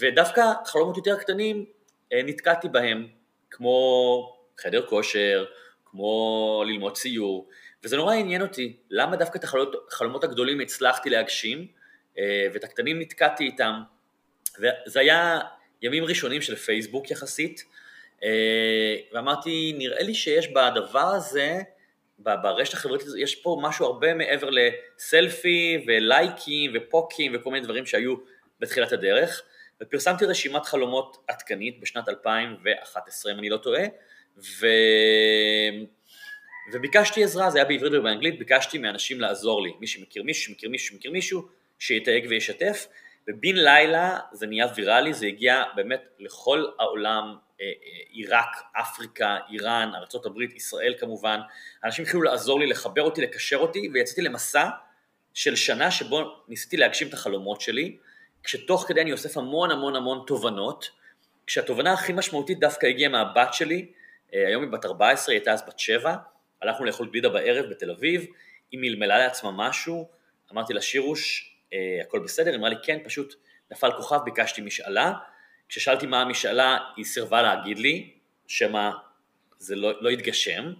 [0.00, 1.64] ודווקא חלומות יותר קטנים
[2.12, 3.06] אה, נתקעתי בהם,
[3.50, 5.44] כמו חדר כושר,
[5.84, 7.48] כמו ללמוד ציור,
[7.84, 9.44] וזה נורא עניין אותי, למה דווקא את
[9.88, 11.66] החלומות הגדולים הצלחתי להגשים,
[12.18, 13.80] אה, ואת הקטנים נתקעתי איתם,
[14.58, 15.40] וזה היה
[15.82, 17.64] ימים ראשונים של פייסבוק יחסית,
[19.12, 21.58] ואמרתי, נראה לי שיש בדבר הזה,
[22.18, 28.14] ברשת החברתית, יש פה משהו הרבה מעבר לסלפי ולייקים ופוקים וכל מיני דברים שהיו
[28.60, 29.42] בתחילת הדרך,
[29.82, 33.84] ופרסמתי רשימת חלומות עדכנית בשנת 2011, אם אני לא טועה,
[34.38, 34.66] ו...
[36.72, 40.94] וביקשתי עזרה, זה היה בעברית ובאנגלית, ביקשתי מאנשים לעזור לי, מי שמכיר מישהו, שמכיר מישהו,
[40.94, 42.86] שמכיר מישהו, שיתייג וישתף,
[43.28, 47.72] ובן לילה זה נהיה ויראלי, זה הגיע באמת לכל העולם, אה, אה,
[48.08, 51.40] עיראק, אפריקה, איראן, ארה"ב, ישראל כמובן,
[51.84, 54.68] אנשים התחילו לעזור לי, לחבר אותי, לקשר אותי, ויצאתי למסע
[55.34, 57.96] של שנה שבו ניסיתי להגשים את החלומות שלי,
[58.42, 60.90] כשתוך כדי אני אוסף המון המון המון תובנות,
[61.46, 63.92] כשהתובנה הכי משמעותית דווקא הגיעה מהבת שלי,
[64.34, 66.16] אה, היום היא בת 14, היא הייתה אז בת 7,
[66.62, 68.26] הלכנו לאכול גלידה בערב בתל אביב,
[68.70, 70.08] היא מלמלה לעצמה משהו,
[70.52, 71.47] אמרתי לה שירוש,
[72.02, 73.34] הכל בסדר, היא אמרה לי כן, פשוט
[73.70, 75.12] נפל כוכב, ביקשתי משאלה,
[75.68, 78.10] כששאלתי מה המשאלה, היא סירבה להגיד לי,
[78.46, 78.90] שמא
[79.58, 80.72] זה לא, לא יתגשם,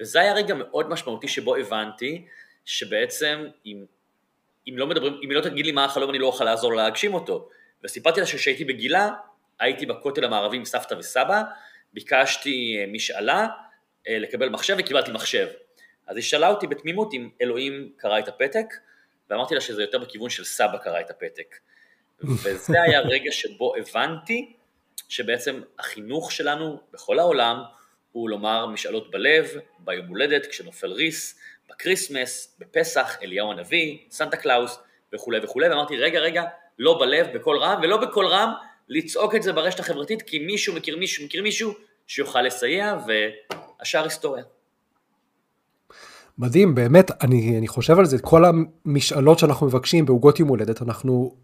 [0.00, 2.26] וזה היה רגע מאוד משמעותי שבו הבנתי
[2.64, 3.84] שבעצם אם,
[4.68, 6.82] אם, לא מדברים, אם היא לא תגיד לי מה החלום אני לא אוכל לעזור לה
[6.82, 7.48] להגשים אותו,
[7.84, 9.10] וסיפרתי לה שכשהייתי בגילה,
[9.60, 11.42] הייתי בכותל המערבי עם סבתא וסבא,
[11.92, 13.46] ביקשתי אה, משאלה,
[14.08, 15.48] אה, לקבל מחשב וקיבלתי מחשב.
[16.06, 18.66] אז היא שאלה אותי בתמימות אם אלוהים קרא את הפתק,
[19.30, 21.56] ואמרתי לה שזה יותר בכיוון של סבא קרא את הפתק.
[22.24, 24.52] וזה היה רגע שבו הבנתי
[25.08, 27.62] שבעצם החינוך שלנו בכל העולם
[28.12, 34.78] הוא לומר משאלות בלב, ביום הולדת, כשנופל ריס, ב Christmas, בפסח, אליהו הנביא, סנטה קלאוס
[35.12, 36.44] וכולי וכולי, ואמרתי רגע רגע,
[36.78, 38.52] לא בלב, בקול רם, ולא בקול רם
[38.88, 41.74] לצעוק את זה ברשת החברתית, כי מישהו מכיר מישהו מכיר מישהו
[42.06, 44.44] שיוכל לסייע, והשאר היסטוריה.
[46.40, 51.36] מדהים, באמת, אני, אני חושב על זה, כל המשאלות שאנחנו מבקשים בעוגות יום הולדת, אנחנו,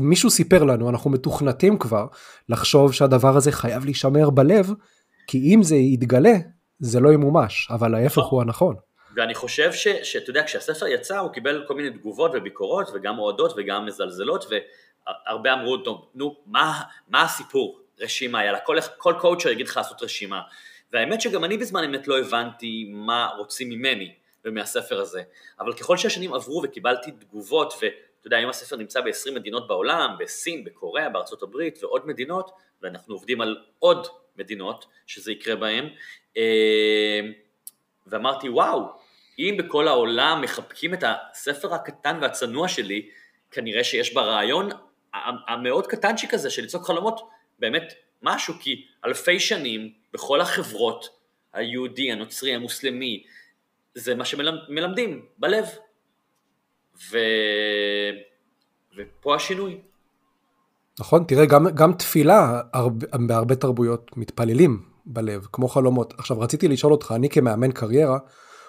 [0.00, 2.06] מישהו סיפר לנו, אנחנו מתוכנתים כבר
[2.48, 4.70] לחשוב שהדבר הזה חייב להישמר בלב,
[5.26, 6.32] כי אם זה יתגלה,
[6.78, 8.30] זה לא ימומש, אבל ההפך נכון.
[8.30, 8.76] הוא הנכון.
[9.16, 13.86] ואני חושב שאתה יודע, כשהספר יצא הוא קיבל כל מיני תגובות וביקורות וגם אוהדות וגם
[13.86, 15.76] מזלזלות והרבה אמרו,
[16.14, 17.80] נו, מה, מה הסיפור?
[18.00, 20.40] רשימה, יאללה, כל, כל קואוצ'ר יגיד לך לעשות רשימה.
[20.94, 25.22] והאמת שגם אני בזמן אמת לא הבנתי מה רוצים ממני ומהספר הזה,
[25.60, 30.64] אבל ככל שהשנים עברו וקיבלתי תגובות, ואתה יודע, היום הספר נמצא ב-20 מדינות בעולם, בסין,
[30.64, 32.50] בקוריאה, בארצות הברית ועוד מדינות,
[32.82, 35.88] ואנחנו עובדים על עוד מדינות שזה יקרה בהן,
[36.36, 37.20] אה,
[38.06, 38.80] ואמרתי, וואו,
[39.38, 43.08] אם בכל העולם מחבקים את הספר הקטן והצנוע שלי,
[43.50, 44.68] כנראה שיש ברעיון
[45.48, 47.20] המאוד קטנצ'יק הזה של לצעוק חלומות
[47.58, 51.08] באמת משהו, כי אלפי שנים בכל החברות,
[51.52, 53.24] היהודי, הנוצרי, המוסלמי,
[53.94, 55.64] זה מה שמלמדים, בלב.
[57.10, 57.18] ו...
[58.96, 59.80] ופה השינוי.
[61.00, 66.14] נכון, תראה, גם, גם תפילה, הרבה, בהרבה תרבויות מתפללים בלב, כמו חלומות.
[66.18, 68.18] עכשיו, רציתי לשאול אותך, אני כמאמן קריירה,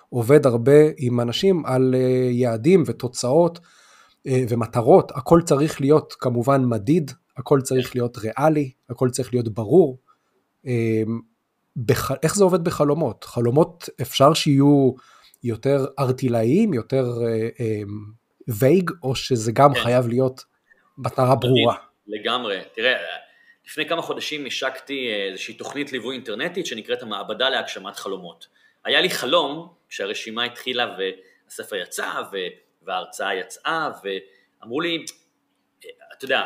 [0.09, 3.59] עובד הרבה עם אנשים על אה, יעדים ותוצאות
[4.27, 9.97] אה, ומטרות, הכל צריך להיות כמובן מדיד, הכל צריך להיות ריאלי, הכל צריך להיות ברור.
[11.77, 12.11] אה, בח...
[12.23, 13.23] איך זה עובד בחלומות?
[13.23, 14.91] חלומות אפשר שיהיו
[15.43, 17.05] יותר ארטילאיים, יותר
[18.47, 19.79] וייג, או שזה גם כן.
[19.79, 20.43] חייב להיות
[20.97, 21.75] מטרה ברורה?
[22.07, 22.61] לגמרי.
[22.73, 22.97] תראה,
[23.67, 28.47] לפני כמה חודשים השקתי איזושהי תוכנית ליווי אינטרנטית שנקראת המעבדה להגשמת חלומות.
[28.85, 32.21] היה לי חלום כשהרשימה התחילה והספר יצא
[32.81, 35.05] וההרצאה יצאה ואמרו לי,
[36.17, 36.45] אתה יודע,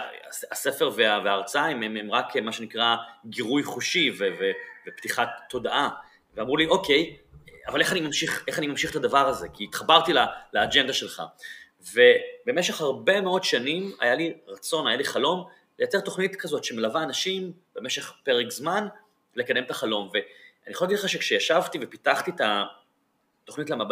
[0.51, 4.51] הספר וה, וההרצאה הם, הם, הם רק מה שנקרא גירוי חושי ו, ו,
[4.89, 5.89] ופתיחת תודעה
[6.33, 7.17] ואמרו לי אוקיי,
[7.67, 9.47] אבל איך אני ממשיך, איך אני ממשיך את הדבר הזה?
[9.53, 11.23] כי התחברתי לה, לאג'נדה שלך
[11.93, 15.47] ובמשך הרבה מאוד שנים היה לי רצון, היה לי חלום
[15.79, 18.87] לייצר תוכנית כזאת שמלווה אנשים במשך פרק זמן
[19.35, 22.63] לקדם את החלום ואני יכול להגיד לך שכשישבתי ופיתחתי את ה...
[23.45, 23.87] תוכנית למעב...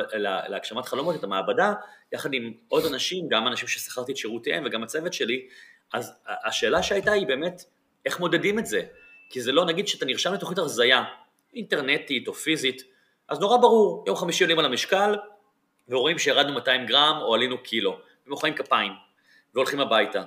[0.47, 1.73] להגשמת חלומות, את המעבדה,
[2.12, 5.47] יחד עם עוד אנשים, גם אנשים ששכרתי את שירותיהם וגם הצוות שלי,
[5.93, 6.13] אז
[6.45, 7.63] השאלה שהייתה היא באמת,
[8.05, 8.81] איך מודדים את זה?
[9.29, 11.03] כי זה לא, נגיד שאתה נרשם לתוכנית הרזייה,
[11.53, 12.83] אינטרנטית או פיזית,
[13.27, 15.15] אז נורא ברור, יום חמישי עולים על המשקל,
[15.89, 18.91] ורואים שירדנו 200 גרם או עלינו קילו, ומוחאים כפיים,
[19.53, 20.23] והולכים הביתה.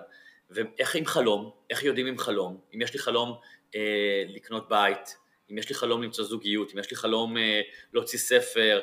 [0.51, 2.61] ואיך עם חלום, איך יודעים עם חלום?
[2.75, 3.37] אם יש לי חלום
[3.75, 5.17] אה, לקנות בית,
[5.51, 7.61] אם יש לי חלום למצוא זוגיות, אם יש לי חלום אה,
[7.93, 8.81] להוציא ספר,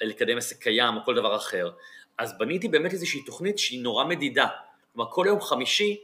[0.00, 1.70] לקדם עסק קיים או כל דבר אחר.
[2.18, 4.46] אז בניתי באמת איזושהי תוכנית שהיא נורא מדידה.
[4.92, 6.00] כלומר, כל יום חמישי,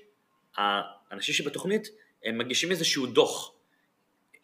[0.56, 1.88] האנשים שבתוכנית,
[2.24, 3.52] הם מגישים איזשהו דוח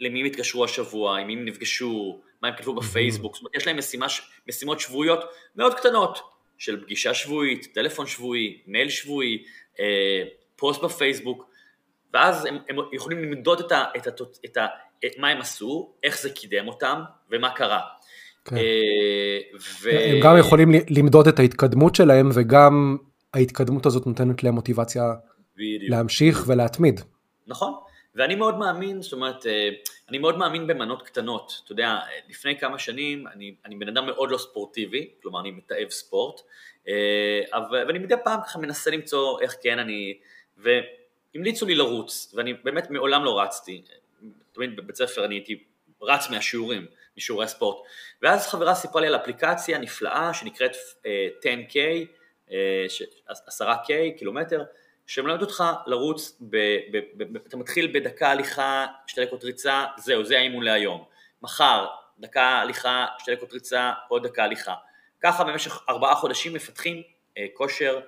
[0.03, 3.67] למי הם התקשרו השבוע, עם מי הם נפגשו, מה הם כתבו בפייסבוק, זאת אומרת, יש
[3.67, 4.07] להם משימה,
[4.49, 5.25] משימות שבועיות
[5.57, 6.19] מאוד קטנות,
[6.59, 9.45] של פגישה שבועית, טלפון שבועי, מייל שבועי,
[9.81, 10.23] אה,
[10.57, 11.51] פוסט בפייסבוק,
[12.15, 14.11] ואז הם, הם יכולים למדוד את, ה, את, ה,
[14.45, 14.67] את, ה,
[15.07, 17.81] את מה הם עשו, איך זה קידם אותם ומה קרה.
[18.45, 18.57] כן.
[18.57, 19.39] אה,
[19.83, 19.91] ו...
[19.91, 22.97] הם גם יכולים למדוד את ההתקדמות שלהם וגם
[23.35, 25.03] ההתקדמות הזאת נותנת להם מוטיבציה
[25.57, 25.91] בדיוק.
[25.91, 27.01] להמשיך ולהתמיד.
[27.47, 27.75] נכון,
[28.15, 29.69] ואני מאוד מאמין, זאת אומרת, אה,
[30.09, 31.61] אני מאוד מאמין במנות קטנות.
[31.65, 31.99] אתה יודע,
[32.29, 36.41] לפני כמה שנים, אני, אני בן אדם מאוד לא ספורטיבי, כלומר אני מתעב ספורט,
[36.89, 40.19] אה, אבל, ואני מדי פעם ככה מנסה למצוא איך כן אני,
[40.57, 43.83] והמליצו לי לרוץ, ואני באמת מעולם לא רצתי.
[44.53, 45.65] תמיד בבית ספר אני הייתי
[46.03, 47.77] רץ מהשיעורים, משיעורי הספורט.
[48.23, 50.77] ואז חברה סיפרה לי על אפליקציה נפלאה שנקראת
[51.41, 51.77] 10K,
[53.49, 54.65] 10K, קילומטר,
[55.07, 56.57] שמלמד אותך לרוץ, ב,
[56.93, 61.05] ב, ב, אתה מתחיל בדקה הליכה, שתי דקות ריצה, זהו, זה האימון להיום.
[61.43, 61.87] מחר,
[62.19, 64.75] דקה הליכה, שתי דקות ריצה, עוד דקה הליכה.
[65.23, 67.03] ככה במשך ארבעה חודשים מפתחים
[67.39, 68.01] אה, כושר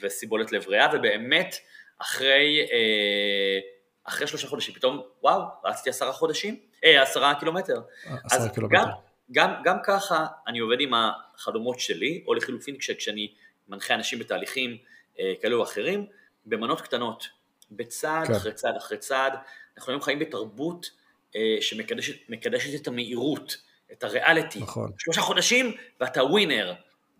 [0.00, 1.54] וסיבולת לב ריאה, ובאמת
[1.98, 3.58] אחרי, אה,
[4.04, 7.80] אחרי שלושה חודשים פתאום, וואו, רצתי עשרה חודשים, אה, עשרה קילומטר.
[8.24, 8.76] עשרה קילומטר.
[8.76, 8.88] גם,
[9.32, 13.32] גם, גם ככה אני עובד עם החלומות שלי, או לחילופין כשאני
[13.68, 14.76] מנחה אנשים בתהליכים
[15.20, 16.06] אה, כאלו או אחרים,
[16.50, 17.28] במנות קטנות,
[17.70, 18.34] בצעד כן.
[18.34, 19.32] אחרי צעד אחרי צעד,
[19.76, 20.90] אנחנו היום חיים בתרבות
[21.36, 23.56] אה, שמקדשת את המהירות,
[23.92, 24.60] את הריאליטי.
[24.60, 24.92] נכון.
[24.98, 26.74] שלושה חודשים ואתה ווינר.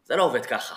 [0.04, 0.74] זה לא עובד ככה.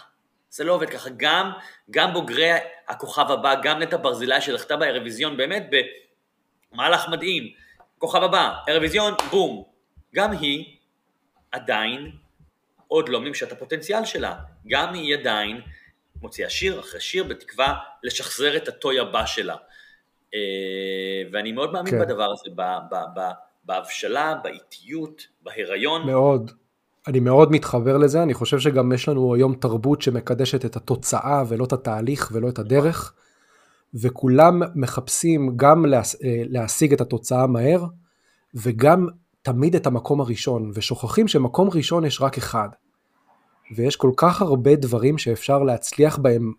[0.49, 1.09] זה לא עובד ככה.
[1.17, 1.51] גם,
[1.91, 2.51] גם בוגרי
[2.87, 5.69] הכוכב הבא, גם נטע ברזילי שזכתה באירוויזיון, באמת
[6.71, 7.43] במהלך מדהים.
[7.97, 9.63] כוכב הבא, אירוויזיון, בום.
[10.15, 10.77] גם היא
[11.51, 12.11] עדיין
[12.87, 14.35] עוד לא מימשה את הפוטנציאל שלה.
[14.67, 15.61] גם היא עדיין
[16.23, 19.55] מוציאה שיר אחרי שיר בתקווה לשחזר את הטוי הבא שלה.
[20.33, 21.99] אה, ואני מאוד מאמין כן.
[21.99, 22.49] בדבר הזה,
[23.63, 26.05] בהבשלה, באיטיות, בהיריון.
[26.07, 26.51] מאוד.
[27.07, 31.65] אני מאוד מתחבר לזה, אני חושב שגם יש לנו היום תרבות שמקדשת את התוצאה ולא
[31.65, 33.13] את התהליך ולא את הדרך,
[33.93, 36.01] וכולם מחפשים גם אה,
[36.49, 37.85] להשיג את התוצאה מהר,
[38.55, 39.07] וגם
[39.41, 42.69] תמיד את המקום הראשון, ושוכחים שמקום ראשון יש רק אחד.
[43.75, 46.53] ויש כל כך הרבה דברים שאפשר להצליח בהם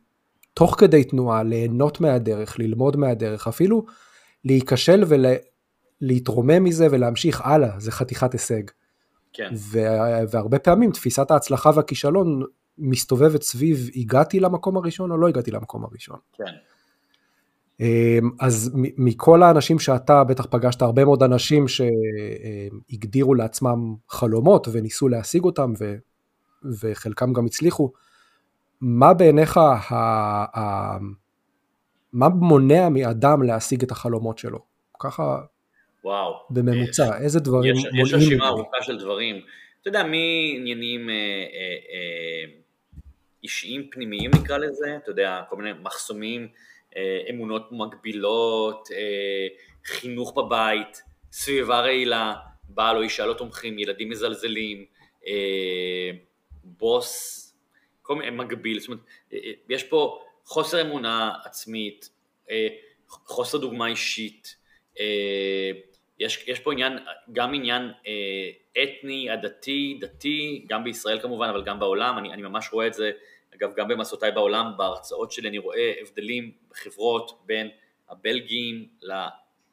[0.54, 3.84] תוך כדי תנועה, ליהנות מהדרך, ללמוד מהדרך, אפילו
[4.44, 5.04] להיכשל
[6.00, 8.62] ולהתרומם מזה ולהמשיך הלאה, זה חתיכת הישג.
[9.32, 9.50] כן.
[10.30, 12.42] והרבה פעמים תפיסת ההצלחה והכישלון
[12.78, 16.18] מסתובבת סביב הגעתי למקום הראשון או לא הגעתי למקום הראשון.
[16.32, 16.44] כן.
[17.80, 25.44] אמ, אז מכל האנשים שאתה בטח פגשת הרבה מאוד אנשים שהגדירו לעצמם חלומות וניסו להשיג
[25.44, 25.96] אותם ו...
[26.80, 27.92] וחלקם גם הצליחו,
[28.80, 29.94] מה בעיניך, ה,
[30.58, 30.98] ה,
[32.12, 34.58] מה מונע מאדם להשיג את החלומות שלו?
[35.00, 35.38] ככה
[36.04, 36.34] וואו.
[36.50, 38.06] בממוצע, יש, איזה דברים יש, מונעים?
[38.06, 39.36] יש רשימה ארוכה של דברים.
[39.80, 42.52] אתה יודע, מעניינים אה, אה, אה,
[43.42, 46.48] אישיים פנימיים נקרא לזה, אתה יודע, כל מיני מחסומים,
[46.96, 49.46] אה, אמונות מגבילות, אה,
[49.84, 52.34] חינוך בבית, סביבה רעילה,
[52.68, 54.84] בעל או אישה לא תומכים, ילדים מזלזלים,
[55.26, 56.10] אה,
[56.64, 57.44] בוס,
[58.04, 59.00] כל מיני מגביל, זאת אומרת,
[59.32, 62.10] אה, אה, יש פה חוסר אמונה עצמית,
[62.50, 62.68] אה,
[63.08, 64.56] חוסר דוגמה אישית,
[66.18, 66.92] יש, יש פה עניין,
[67.32, 67.90] גם עניין
[68.82, 73.10] אתני, עדתי, דתי, גם בישראל כמובן, אבל גם בעולם, אני, אני ממש רואה את זה,
[73.54, 77.70] אגב, גם במסעותיי בעולם, בהרצאות שלי אני רואה הבדלים בחברות בין
[78.08, 78.88] הבלגים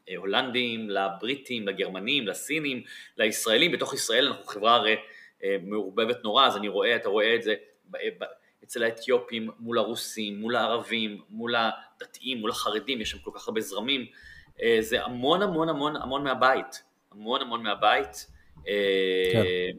[0.07, 2.83] להולנדים, לבריטים, לגרמנים, לסינים,
[3.17, 4.95] לישראלים, בתוך ישראל אנחנו חברה הרי
[5.63, 7.55] מעורבבת נורא, אז אני רואה, אתה רואה את זה
[8.63, 13.61] אצל האתיופים, מול הרוסים, מול הערבים, מול הדתיים, מול החרדים, יש שם כל כך הרבה
[13.61, 14.05] זרמים,
[14.61, 18.27] אה, זה המון המון המון המון מהבית, המון המון מהבית,
[18.67, 19.77] אה, כן.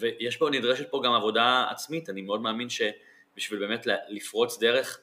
[0.00, 5.00] ויש פה, נדרשת פה גם עבודה עצמית, אני מאוד מאמין שבשביל באמת לפרוץ דרך,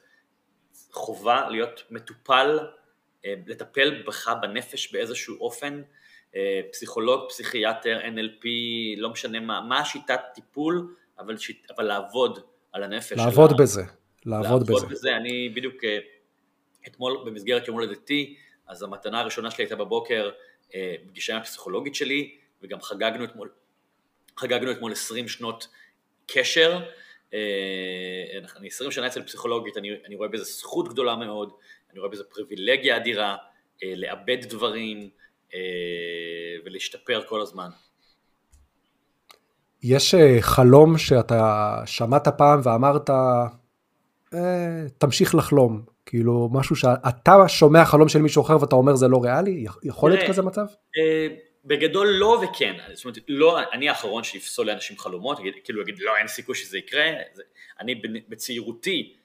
[0.92, 2.58] חובה להיות מטופל,
[3.24, 5.82] לטפל בך בנפש באיזשהו אופן,
[6.36, 8.46] אה, פסיכולוג, פסיכיאטר, NLP,
[8.96, 12.38] לא משנה מה, מה השיטת טיפול, אבל, שיט, אבל לעבוד
[12.72, 13.12] על הנפש.
[13.12, 13.82] לעבוד שלה, בזה,
[14.26, 14.86] לעבוד, לעבוד בזה.
[14.86, 15.16] בזה.
[15.16, 15.98] אני בדיוק אה,
[16.86, 20.30] אתמול במסגרת יום הולדתי, אז המתנה הראשונה שלי הייתה בבוקר
[20.74, 23.50] אה, פגישה עם הפסיכולוגית שלי, וגם חגגנו אתמול,
[24.36, 25.68] חגגנו אתמול 20 שנות
[26.26, 26.80] קשר.
[28.56, 31.52] אני 20 שנה אצל פסיכולוגית, אני, אני רואה בזה זכות גדולה מאוד,
[31.92, 33.36] אני רואה בזה פריבילגיה אדירה,
[33.96, 35.10] לאבד דברים,
[35.54, 35.60] אה,
[36.64, 37.68] ולהשתפר כל הזמן.
[39.82, 48.08] יש אה, חלום שאתה שמעת פעם ואמרת, אה, תמשיך לחלום, כאילו משהו שאתה שומע חלום
[48.08, 49.66] של מישהו אחר ואתה אומר זה לא ריאלי?
[49.82, 50.64] יכול להיות כזה מצב?
[50.98, 51.28] אה,
[51.64, 56.28] בגדול לא וכן, זאת אומרת, לא, אני האחרון שיפסול לאנשים חלומות, כאילו יגיד לא אין
[56.28, 57.04] סיכוי שזה יקרה,
[57.80, 59.16] אני בצעירותי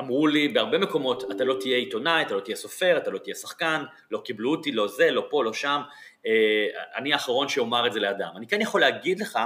[0.00, 3.34] אמרו לי בהרבה מקומות, אתה לא תהיה עיתונאי, אתה לא תהיה סופר, אתה לא תהיה
[3.34, 5.80] שחקן, לא קיבלו אותי, לא זה, לא פה, לא שם,
[6.26, 8.30] אה, אני האחרון שאומר את זה לאדם.
[8.36, 9.38] אני כן יכול להגיד לך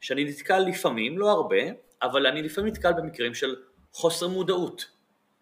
[0.00, 1.56] שאני נתקל לפעמים, לא הרבה,
[2.02, 3.56] אבל אני לפעמים נתקל במקרים של
[3.92, 4.90] חוסר מודעות,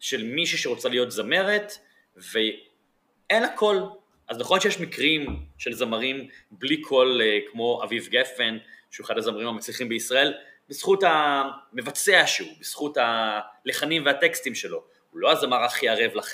[0.00, 1.72] של מישהי שרוצה להיות זמרת,
[2.16, 3.82] ואין לה קול.
[4.28, 8.58] אז נכון שיש מקרים של זמרים בלי קול אה, כמו אביב גפן,
[8.90, 10.34] שהוא אחד הזמרים המצליחים בישראל,
[10.68, 16.32] בזכות המבצע שהוא, בזכות הלחנים והטקסטים שלו, הוא לא הזמר הכי ערב לח...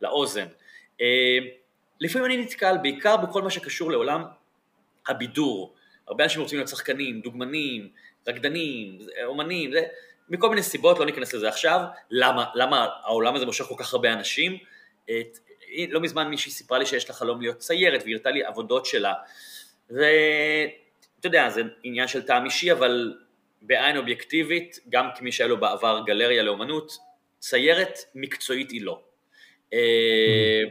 [0.00, 0.46] לאוזן.
[1.00, 1.38] אה,
[2.00, 4.24] לפעמים אני נתקל בעיקר בכל מה שקשור לעולם
[5.08, 5.74] הבידור,
[6.08, 7.88] הרבה אנשים רוצים להיות שחקנים, דוגמנים,
[8.28, 9.82] רקדנים, אומנים, זה,
[10.28, 14.12] מכל מיני סיבות, לא ניכנס לזה עכשיו, למה, למה העולם הזה מושך כל כך הרבה
[14.12, 14.58] אנשים,
[15.04, 15.38] את,
[15.90, 19.14] לא מזמן מישהי סיפרה לי שיש לה חלום להיות ציירת והיא הראתה לי עבודות שלה,
[19.90, 23.14] ואתה יודע, זה עניין של טעם אישי, אבל
[23.62, 26.98] בעין אובייקטיבית, גם כמי שהיה לו בעבר גלריה לאומנות,
[27.38, 29.00] ציירת מקצועית היא לא.
[29.72, 30.62] אה,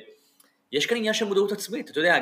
[0.72, 2.18] יש כאן עניין של מודעות עצמית, אתה יודע,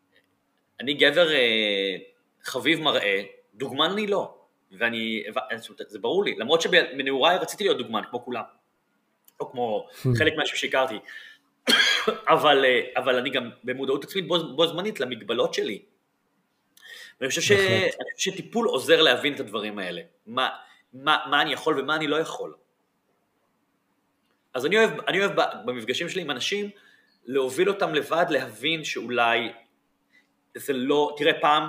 [0.80, 1.96] אני גבר אה,
[2.42, 3.22] חביב מראה,
[3.54, 4.34] דוגמן אני לא,
[4.78, 5.24] ואני,
[5.86, 8.42] זה ברור לי, למרות שבנעוריי רציתי להיות דוגמן כמו כולם,
[9.40, 10.94] או כמו חלק מהאנשים שהכרתי,
[12.34, 15.82] אבל, אה, אבל אני גם במודעות עצמית בו, בו זמנית למגבלות שלי,
[17.20, 17.50] ואני חושב, ש...
[17.50, 20.48] אני חושב שטיפול עוזר להבין את הדברים האלה, מה,
[20.92, 22.54] מה, מה אני יכול ומה אני לא יכול.
[24.54, 25.32] אז אני אוהב, אני אוהב
[25.64, 26.70] במפגשים שלי עם אנשים
[27.24, 29.52] להוביל אותם לבד, להבין שאולי
[30.54, 31.68] זה לא, תראה פעם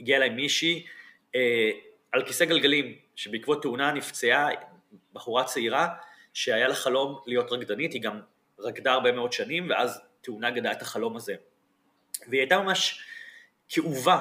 [0.00, 0.86] הגיעה אליי מישהי
[1.34, 1.70] אה,
[2.12, 4.48] על כיסא גלגלים, שבעקבות תאונה נפצעה
[5.12, 5.88] בחורה צעירה
[6.34, 8.20] שהיה לה חלום להיות רקדנית, היא גם
[8.58, 11.34] רקדה הרבה מאוד שנים ואז תאונה גדעה את החלום הזה.
[12.28, 13.02] והיא הייתה ממש
[13.68, 14.20] כאובה,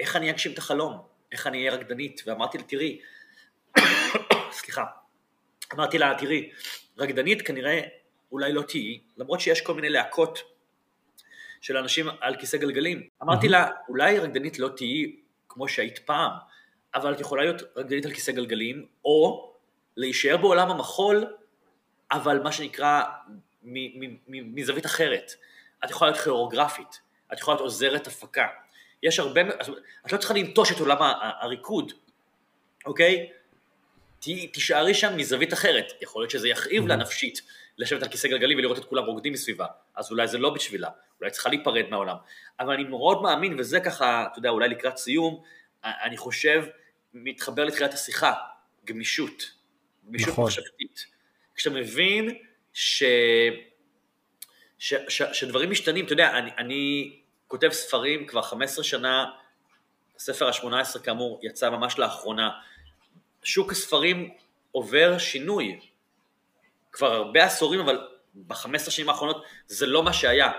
[0.00, 0.98] איך אני אגשים את החלום,
[1.32, 3.00] איך אני אהיה רקדנית, ואמרתי לה, תראי,
[4.58, 4.84] סליחה,
[5.74, 6.50] אמרתי לה, תראי,
[6.98, 7.80] רקדנית כנראה
[8.32, 10.38] אולי לא תהיי, למרות שיש כל מיני להקות
[11.60, 13.08] של אנשים על כיסא גלגלים.
[13.22, 15.16] אמרתי לה, אולי רקדנית לא תהיי
[15.48, 16.32] כמו שהיית פעם,
[16.94, 19.52] אבל את יכולה להיות רקדנית על כיסא גלגלים, או
[19.96, 21.26] להישאר בעולם המחול,
[22.12, 23.02] אבל מה שנקרא
[24.28, 25.32] מזווית אחרת.
[25.84, 27.00] את יכולה להיות כיאורוגרפית,
[27.32, 28.46] את יכולה להיות עוזרת הפקה.
[29.02, 29.40] יש הרבה,
[30.06, 30.96] את לא צריכה לנטוש את עולם
[31.40, 31.92] הריקוד,
[32.86, 33.30] אוקיי?
[34.52, 37.42] תישארי שם מזווית אחרת, יכול להיות שזה יכאיב לה נפשית
[37.78, 40.88] לשבת על כיסא גלגלים ולראות את כולם רוקדים מסביבה, אז אולי זה לא בשבילה,
[41.20, 42.16] אולי צריכה להיפרד מהעולם,
[42.60, 45.42] אבל אני מאוד מאמין, וזה ככה, אתה יודע, אולי לקראת סיום,
[45.84, 46.64] אני חושב,
[47.14, 48.32] מתחבר לתחילת השיחה,
[48.84, 49.50] גמישות,
[50.08, 50.44] גמישות נכון.
[50.44, 51.06] מחשבתית.
[51.54, 52.38] כשאתה מבין
[52.72, 53.02] ש...
[54.78, 54.94] ש...
[55.08, 55.22] ש...
[55.32, 57.12] שדברים משתנים, אתה יודע, אני, אני
[57.46, 59.24] כותב ספרים כבר 15 שנה,
[60.16, 62.50] הספר ה-18 כאמור יצא ממש לאחרונה,
[63.42, 64.30] שוק הספרים
[64.72, 65.80] עובר שינוי,
[66.92, 70.50] כבר הרבה עשורים, אבל ב-15 שנים האחרונות זה לא מה שהיה.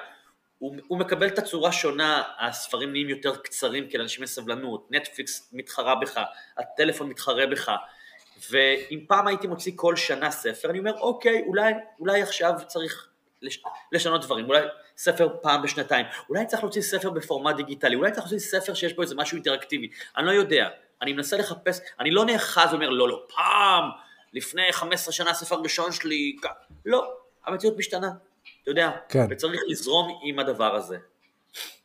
[0.60, 5.50] הוא, הוא מקבל את הצורה שונה, הספרים נהיים יותר קצרים כי לאנשים יש סבלנות, נטפליקס
[5.54, 6.20] מתחרה בך,
[6.58, 7.72] הטלפון מתחרה בך,
[8.50, 13.10] ואם פעם הייתי מוציא כל שנה ספר, אני אומר, אוקיי, אולי, אולי עכשיו צריך
[13.42, 14.62] לש, לשנות דברים, אולי
[14.98, 19.02] ספר פעם בשנתיים, אולי צריך להוציא ספר בפורמט דיגיטלי, אולי צריך להוציא ספר שיש בו
[19.02, 20.70] איזה משהו אינטראקטיבי, אני לא יודע,
[21.02, 23.90] אני מנסה לחפש, אני לא נאחז ואומר, לא, לא, פעם,
[24.34, 26.36] לפני 15 שנה הספר הראשון שלי,
[26.86, 27.14] לא,
[27.46, 28.12] המציאות משתנה,
[28.64, 29.26] אתה יודע, כן.
[29.30, 30.98] וצריך לזרום עם הדבר הזה.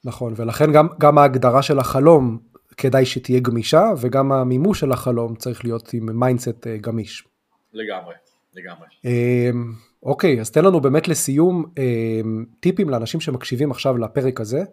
[0.04, 2.38] נכון, ולכן גם, גם ההגדרה של החלום
[2.76, 7.24] כדאי שתהיה גמישה, וגם המימוש של החלום צריך להיות עם mindset אה, גמיש.
[7.72, 8.14] לגמרי,
[8.54, 8.86] לגמרי.
[9.04, 14.64] אמ, אוקיי, אז תן לנו באמת לסיום אמ, טיפים לאנשים שמקשיבים עכשיו לפרק הזה.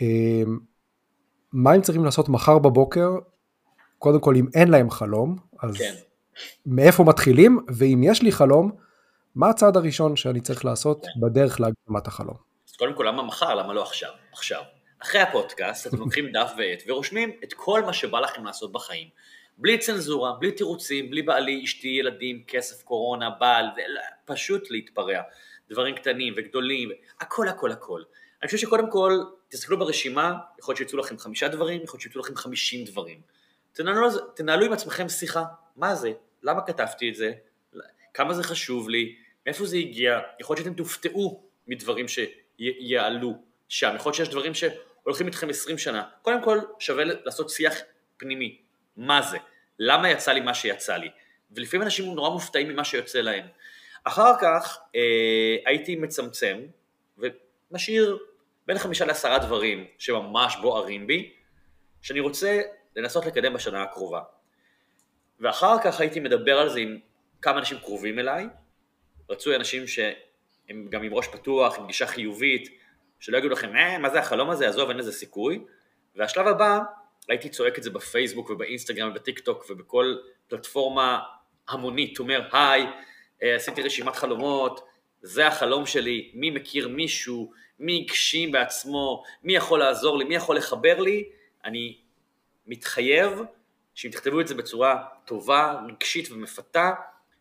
[0.00, 0.58] אמ,
[1.52, 3.10] מה הם צריכים לעשות מחר בבוקר?
[3.98, 5.94] קודם כל, אם אין להם חלום, אז כן.
[6.66, 7.58] מאיפה מתחילים?
[7.68, 8.72] ואם יש לי חלום,
[9.34, 11.20] מה הצעד הראשון שאני צריך לעשות כן.
[11.20, 12.36] בדרך להגשמת החלום?
[12.68, 13.54] אז קודם כל, למה מחר?
[13.54, 14.10] למה לא עכשיו?
[14.32, 14.62] עכשיו.
[15.02, 19.08] אחרי הפודקאסט אתם לוקחים דף ועט ורושמים את כל מה שבא לכם לעשות בחיים.
[19.62, 23.66] בלי צנזורה, בלי תירוצים, בלי בעלי, אשתי, ילדים, כסף, קורונה, בעל,
[24.24, 25.20] פשוט להתפרע.
[25.68, 26.90] דברים קטנים וגדולים,
[27.20, 28.02] הכל הכל הכל.
[28.42, 29.12] אני חושב שקודם כל,
[29.48, 33.20] תסתכלו ברשימה, יכול להיות שיצאו לכם חמישה דברים, יכול להיות שיצאו לכם חמישים דברים.
[33.72, 35.44] תנהלו, תנהלו עם עצמכם שיחה,
[35.76, 36.12] מה זה?
[36.42, 37.32] למה כתבתי את זה?
[38.14, 39.16] כמה זה חשוב לי?
[39.46, 40.20] מאיפה זה הגיע?
[40.40, 43.34] יכול להיות שאתם תופתעו מדברים שיעלו
[43.68, 46.04] שם, יכול להיות שיש דברים שהולכים איתכם עשרים שנה.
[46.22, 47.74] קודם כל, שווה לעשות שיח
[48.16, 48.58] פנימי.
[48.96, 49.38] מה זה?
[49.84, 51.10] למה יצא לי מה שיצא לי?
[51.50, 53.46] ולפעמים אנשים נורא מופתעים ממה שיוצא להם.
[54.04, 56.58] אחר כך אה, הייתי מצמצם
[57.18, 58.18] ומשאיר
[58.66, 61.32] בין חמישה לעשרה דברים שממש בוערים בי,
[62.02, 62.60] שאני רוצה
[62.96, 64.20] לנסות לקדם בשנה הקרובה.
[65.40, 66.98] ואחר כך הייתי מדבר על זה עם
[67.42, 68.46] כמה אנשים קרובים אליי,
[69.30, 72.68] רצוי אנשים שהם גם עם ראש פתוח, עם גישה חיובית,
[73.20, 75.64] שלא יגידו לכם, אה, מה זה החלום הזה, עזוב, אין לזה סיכוי.
[76.16, 76.78] והשלב הבא,
[77.28, 80.16] הייתי צועק את זה בפייסבוק ובאינסטגרם ובטיק טוק ובכל
[80.48, 81.20] פלטפורמה
[81.68, 82.86] המונית, אומר, היי,
[83.42, 84.88] אה, עשיתי רשימת חלומות,
[85.22, 90.56] זה החלום שלי, מי מכיר מישהו, מי הגשים בעצמו, מי יכול לעזור לי, מי יכול
[90.56, 91.28] לחבר לי,
[91.64, 91.98] אני
[92.66, 93.40] מתחייב
[93.94, 96.90] שאם תכתבו את זה בצורה טובה, רגשית ומפתה,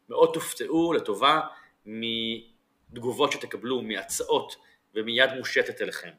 [0.10, 1.40] מאוד תופתעו לטובה
[1.86, 4.56] מתגובות שתקבלו, מהצעות
[4.96, 6.10] ומיד מושטת אליכם.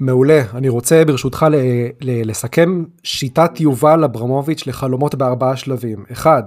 [0.00, 0.42] מעולה.
[0.54, 1.54] אני רוצה ברשותך ל-
[2.00, 6.04] ל- לסכם שיטת יובל אברמוביץ' לחלומות בארבעה שלבים.
[6.12, 6.42] אחד,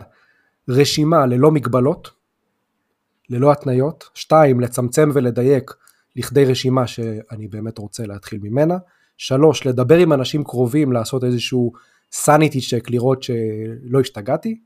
[0.69, 2.11] רשימה ללא מגבלות,
[3.29, 4.09] ללא התניות.
[4.13, 5.71] שתיים, לצמצם ולדייק
[6.15, 8.77] לכדי רשימה שאני באמת רוצה להתחיל ממנה.
[9.17, 11.71] שלוש, לדבר עם אנשים קרובים, לעשות איזשהו
[12.11, 14.59] סניטי צ'ק, לראות שלא השתגעתי.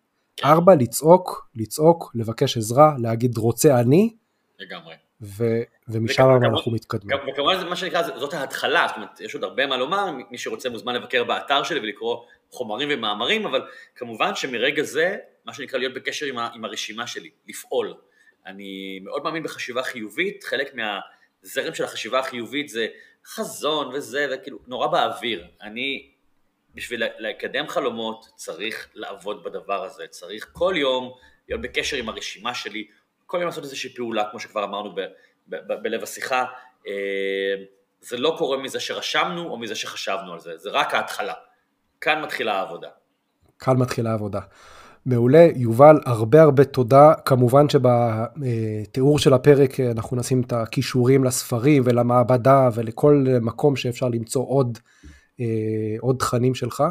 [0.44, 4.16] ארבע, לצעוק, לצעוק, לבקש עזרה, להגיד רוצה אני.
[4.60, 4.94] לגמרי.
[5.22, 6.24] ו- ומשם
[6.54, 7.18] אנחנו מתקדמים.
[7.34, 10.70] וכמובן זה מה שנקרא, זאת ההתחלה, זאת אומרת, יש עוד הרבה מה לומר, מי שרוצה
[10.70, 13.62] מוזמן לבקר באתר שלי ולקרוא חומרים ומאמרים, אבל
[13.96, 17.94] כמובן שמרגע זה, מה שנקרא להיות בקשר עם, ה- עם הרשימה שלי, לפעול.
[18.46, 22.88] אני מאוד מאמין בחשיבה חיובית, חלק מהזרם של החשיבה החיובית זה
[23.26, 25.48] חזון וזה, וכאילו, נורא באוויר.
[25.62, 26.12] אני,
[26.76, 31.14] בשביל לקדם חלומות, צריך לעבוד בדבר הזה, צריך כל יום
[31.48, 32.88] להיות בקשר עם הרשימה שלי,
[33.26, 34.96] כל יום לעשות איזושהי פעולה, כמו שכבר אמרנו
[35.48, 36.46] ב, ב, ב, בלב השיחה.
[36.88, 37.56] אה,
[38.02, 41.34] זה לא קורה מזה שרשמנו או מזה שחשבנו על זה, זה רק ההתחלה.
[42.02, 42.90] כאן מתחילה העבודה.
[43.60, 44.40] כאן מתחילה העבודה.
[45.06, 47.14] מעולה, יובל, הרבה הרבה תודה.
[47.26, 54.78] כמובן שבתיאור של הפרק אנחנו נשים את הכישורים לספרים ולמעבדה ולכל מקום שאפשר למצוא עוד,
[55.40, 55.46] אה,
[56.00, 56.84] עוד תכנים שלך.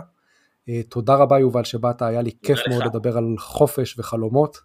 [0.68, 2.68] אה, תודה רבה יובל שבאת, היה לי כיף לך.
[2.68, 4.58] מאוד לדבר על חופש וחלומות,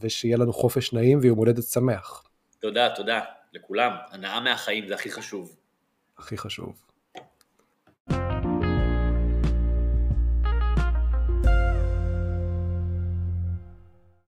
[0.00, 2.22] ושיהיה לנו חופש נעים ויום הולדת שמח.
[2.64, 3.20] תודה, תודה
[3.52, 3.92] לכולם.
[4.10, 5.56] הנאה מהחיים זה הכי חשוב.
[6.18, 6.83] הכי חשוב.